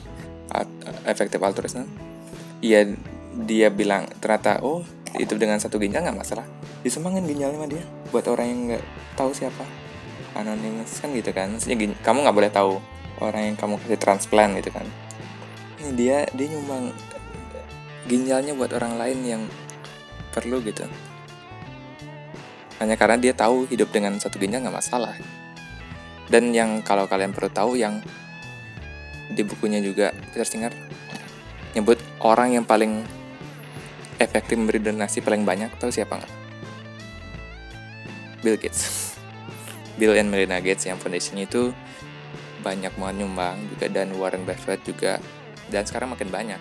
efektif 1.10 1.42
altruism 1.42 1.90
iya 2.62 2.86
dia 3.46 3.70
bilang 3.70 4.10
ternyata 4.22 4.62
oh 4.62 4.86
itu 5.18 5.34
dengan 5.38 5.58
satu 5.58 5.82
ginjal 5.82 6.06
nggak 6.06 6.20
masalah. 6.22 6.46
Disumbangin 6.86 7.26
ginjalnya 7.26 7.58
sama 7.58 7.68
dia 7.68 7.84
buat 8.14 8.26
orang 8.30 8.46
yang 8.46 8.60
nggak 8.74 8.84
tahu 9.18 9.32
siapa 9.34 9.89
anonymous 10.38 11.02
kan 11.02 11.10
gitu 11.16 11.32
kan. 11.32 11.56
Kamu 12.04 12.26
nggak 12.26 12.38
boleh 12.38 12.52
tahu 12.52 12.78
orang 13.20 13.54
yang 13.54 13.58
kamu 13.58 13.80
kasih 13.86 14.00
transplant 14.00 14.58
gitu 14.60 14.74
kan. 14.74 14.86
Ini 15.80 15.90
dia 15.96 16.18
dia 16.36 16.48
nyumbang 16.52 16.92
ginjalnya 18.10 18.54
buat 18.58 18.72
orang 18.74 18.98
lain 18.98 19.20
yang 19.26 19.44
perlu 20.34 20.62
gitu. 20.66 20.86
Hanya 22.80 22.96
karena 22.96 23.20
dia 23.20 23.36
tahu 23.36 23.68
hidup 23.68 23.92
dengan 23.92 24.16
satu 24.18 24.40
ginjal 24.40 24.64
nggak 24.64 24.78
masalah. 24.78 25.16
Dan 26.30 26.54
yang 26.54 26.86
kalau 26.86 27.10
kalian 27.10 27.34
perlu 27.34 27.50
tahu 27.50 27.76
yang 27.76 28.00
di 29.30 29.42
bukunya 29.46 29.82
juga 29.82 30.14
Peter 30.34 30.46
Singer 30.46 30.74
nyebut 31.78 32.02
orang 32.26 32.58
yang 32.58 32.66
paling 32.66 33.06
efektif 34.18 34.58
memberi 34.58 34.82
donasi 34.82 35.22
paling 35.22 35.46
banyak 35.46 35.70
tahu 35.78 35.94
siapa 35.94 36.18
nggak? 36.18 36.34
Bill 38.42 38.58
Gates 38.58 39.09
Bill 40.00 40.16
and 40.16 40.32
Melinda 40.32 40.64
Gates 40.64 40.88
yang 40.88 40.96
foundation 40.96 41.36
itu 41.36 41.76
banyak 42.64 42.92
banget 42.96 43.16
nyumbang 43.24 43.60
juga 43.76 43.86
dan 43.92 44.16
Warren 44.16 44.48
Buffett 44.48 44.80
juga 44.88 45.20
dan 45.68 45.84
sekarang 45.84 46.16
makin 46.16 46.32
banyak 46.32 46.60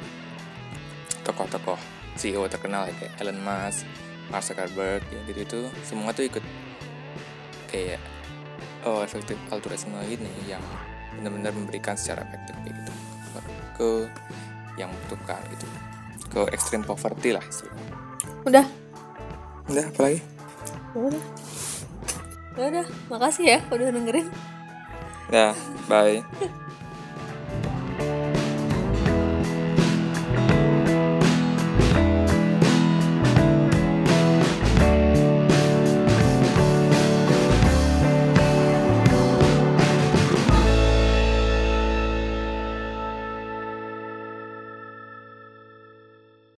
tokoh-tokoh 1.23 1.79
CEO 2.19 2.43
terkenal 2.51 2.91
ya, 2.91 2.95
kayak 2.99 3.15
Elon 3.23 3.39
Musk, 3.39 3.87
Mark 4.29 4.43
Zuckerberg 4.43 5.03
ya 5.07 5.21
gitu 5.31 5.41
itu 5.47 5.61
semua 5.87 6.11
tuh 6.11 6.27
ikut 6.27 6.43
kayak 7.71 8.03
oh 8.83 9.07
efektif 9.07 9.39
altruisme 9.55 9.95
ini 10.07 10.51
yang 10.51 10.63
benar-benar 11.19 11.55
memberikan 11.55 11.95
secara 11.95 12.27
efektif 12.27 12.55
kayak 12.63 12.75
gitu 12.75 12.93
ke 13.79 13.91
yang 14.79 14.91
membutuhkan 14.91 15.39
gitu 15.55 15.67
ke 16.29 16.41
extreme 16.55 16.85
poverty 16.85 17.35
lah 17.35 17.43
istilahnya. 17.47 17.87
Udah. 18.47 18.67
Udah 19.69 19.85
apa 19.85 20.01
lagi? 20.01 20.21
Udah. 20.95 21.23
Ya 22.59 22.65
udah, 22.75 22.87
makasih 23.07 23.45
ya 23.47 23.59
udah 23.71 23.89
dengerin. 23.95 24.27
Ya, 25.31 25.55
bye. 25.87 26.27